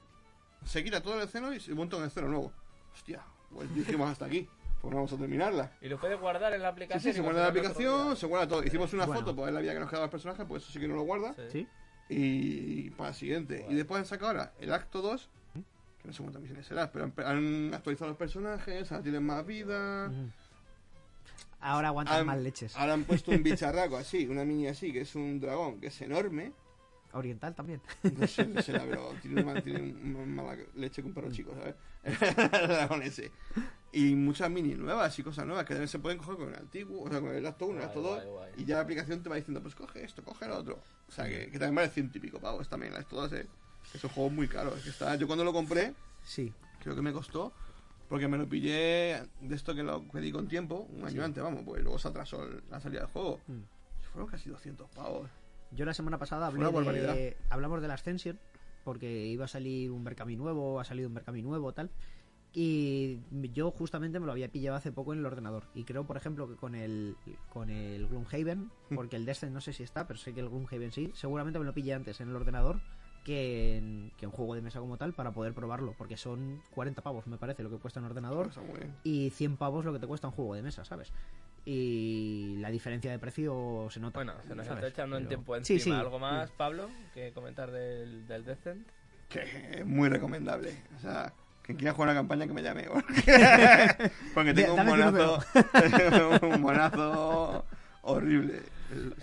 [0.65, 2.51] se quita todo el esceno y se monta un esceno nuevo.
[2.93, 3.21] Hostia,
[3.51, 4.49] pues dijimos hasta aquí,
[4.81, 5.71] pues no vamos a terminarla.
[5.81, 7.01] Y lo puedes guardar en la Sí, aplicación.
[7.03, 8.63] sí, y se guarda la continuarlo otro aplicación, se guarda todo.
[8.63, 9.21] Hicimos una Bueno.
[9.21, 10.95] foto para ver la vida que nos quedaba el personaje, pues eso sí que no
[10.95, 11.33] lo guarda.
[11.35, 11.43] Sí.
[11.51, 11.67] ¿Sí?
[12.09, 13.59] Y para el siguiente.
[13.59, 13.73] Guay.
[13.73, 15.29] Y después han sacado ahora el acto 2,
[16.01, 19.45] que no sé cuántas misiones será, pero han, han actualizado los personajes, ahora tienen más
[19.45, 20.11] vida.
[21.59, 22.75] Ahora aguantas Han- más leches.
[22.75, 26.01] Ahora han puesto un bicharraco así, una mini así, que es un dragón, que es
[26.01, 26.53] enorme.
[27.13, 27.81] Oriental también.
[28.17, 31.53] No sé, no sé, pero tiene, una, tiene una mala leche que un perro chico,
[31.53, 31.75] ¿sabes?
[32.03, 33.31] el dragón ese.
[33.93, 37.03] Y muchas mini nuevas y cosas nuevas que también se pueden coger con el antiguo,
[37.03, 38.23] o sea, con el acto 1, el acto 2.
[38.23, 38.51] guay, guay.
[38.57, 40.79] Y ya la aplicación te va diciendo, pues coge esto, coge lo otro.
[41.09, 43.47] O sea, que, que también vale ciento y pico pavos también, el acto 2, ¿eh?
[43.93, 44.73] Es un juego muy caro.
[44.75, 46.53] Es que está, yo cuando lo compré, Sí.
[46.79, 47.51] creo que me costó,
[48.07, 51.63] porque me lo pillé de esto que lo pedí con tiempo, un año antes, vamos,
[51.65, 53.39] pues luego se atrasó la salida del juego.
[53.47, 53.59] Mm.
[54.13, 55.29] Fueron casi 200 pavos.
[55.71, 56.65] Yo la semana pasada hablé
[57.01, 58.39] de, hablamos de la Ascension,
[58.83, 61.89] porque iba a salir un Berkami nuevo, ha salido un Berkami nuevo, tal.
[62.53, 63.19] Y
[63.53, 65.63] yo justamente me lo había pillado hace poco en el ordenador.
[65.73, 67.15] Y creo, por ejemplo, que con el,
[67.49, 70.91] con el Gloomhaven, porque el Descent no sé si está, pero sé que el Gloomhaven
[70.91, 72.81] sí, seguramente me lo pillé antes en el ordenador
[73.23, 77.03] que en, que en juego de mesa como tal para poder probarlo, porque son 40
[77.03, 78.49] pavos, me parece, lo que cuesta en ordenador
[79.03, 81.13] y 100 pavos lo que te cuesta un juego de mesa, ¿sabes?
[81.63, 84.17] Y la diferencia de precio se nota.
[84.17, 84.83] Bueno, se nos ¿sabes?
[84.85, 85.95] está echando en Pero- tiempo Sí, encima.
[85.97, 86.01] sí.
[86.01, 88.87] ¿Algo más, Pablo, que comentar del, del Descent?
[89.29, 89.41] Que
[89.79, 90.75] es muy recomendable.
[90.97, 91.31] O sea,
[91.71, 92.87] quien quiera jugar una campaña que me llame.
[94.33, 95.43] Porque tengo un monazo,
[96.47, 97.65] un monazo
[98.01, 98.61] horrible.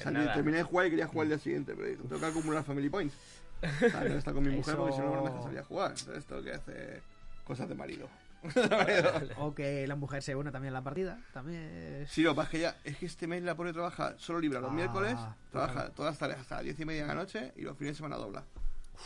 [0.03, 2.89] Salí- terminé de jugar y quería jugar el día siguiente, pero tengo que acumular Family
[2.89, 3.15] Points.
[3.63, 5.65] O sea, no está con mi mujer porque si no, no me deja salir a
[5.65, 5.95] jugar.
[5.99, 7.03] Entonces tengo que hacer
[7.45, 8.09] cosas de marido.
[9.39, 11.19] O que la mujer se une también a la partida.
[11.33, 12.11] También es...
[12.11, 14.39] Sí, lo que pasa es que ya, es que este mes la pone trabaja solo
[14.39, 15.17] libra los Ah, miércoles,
[15.51, 15.91] trabaja claro.
[15.93, 17.97] todas las tareas hasta las diez y media de la noche y los fines de
[17.97, 18.45] semana dobla.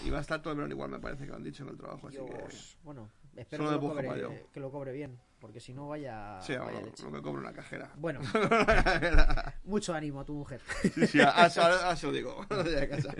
[0.04, 1.70] Y va a estar todo el verano igual, me parece que lo han dicho en
[1.70, 2.44] el trabajo, así que...
[2.84, 6.80] Bueno, espero que lo, cobre, que lo cobre bien, porque si no vaya, Sí, vaya
[6.80, 7.02] lo, leche.
[7.04, 7.90] lo que cobra una cajera.
[7.96, 8.20] Bueno,
[9.64, 10.60] mucho ánimo a tu mujer.
[11.08, 12.46] Sí, ahora, se lo digo.
[12.90, 13.14] casa.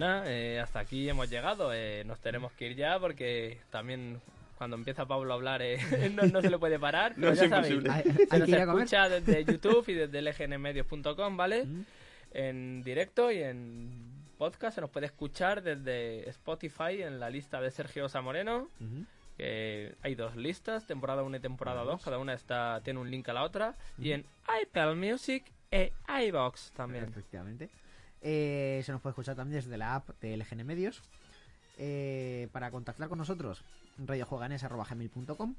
[0.00, 1.72] Nada, eh, hasta aquí hemos llegado.
[1.72, 4.20] eh, nos tenemos que ir ya porque también
[4.58, 5.78] cuando empieza Pablo a hablar eh,
[6.14, 7.12] no, no se le puede parar.
[7.16, 7.88] No Pero es ya sabéis.
[7.88, 8.84] Hay, se nos que ir a comer.
[8.84, 11.64] escucha desde YouTube y desde lgnmedios.com, ¿vale?
[11.64, 11.84] Mm.
[12.32, 13.90] En directo y en
[14.38, 18.68] podcast se nos puede escuchar desde Spotify en la lista de Sergio Zamoreno.
[18.80, 19.04] Ujú.
[19.36, 23.28] que hay dos listas, temporada 1 y temporada 2, cada una está tiene un link
[23.30, 24.24] a la otra, y en
[24.62, 25.92] iPad Music e
[26.26, 27.04] iBox también.
[27.04, 27.70] Efectivamente.
[28.22, 31.02] Eh, se nos puede escuchar también desde la app de LGN Medios.
[31.78, 33.64] Eh, para contactar con nosotros,
[33.98, 35.54] radiojueganes.com,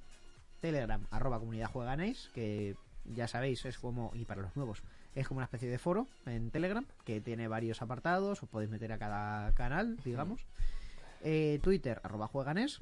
[0.59, 4.84] Telegram, arroba comunidad jueganes, que ya sabéis, es como, y para los nuevos,
[5.16, 8.91] es como una especie de foro en Telegram, que tiene varios apartados, os podéis meter
[8.91, 10.45] a cada canal, digamos.
[11.24, 12.82] Eh, Twitter, arroba jueganes,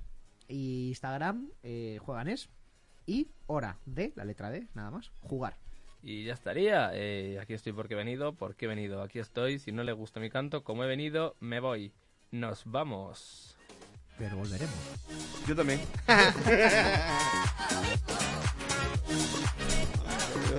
[0.49, 2.49] y Instagram, eh, jueganes,
[3.05, 5.55] y hora de, la letra D, nada más, jugar.
[6.01, 6.91] Y ya estaría.
[6.93, 9.01] Eh, aquí estoy porque he venido, porque he venido.
[9.01, 9.59] Aquí estoy.
[9.59, 11.93] Si no le gusta mi canto, como he venido, me voy.
[12.31, 13.57] Nos vamos.
[14.17, 14.75] Pero volveremos.
[15.47, 15.79] Yo también.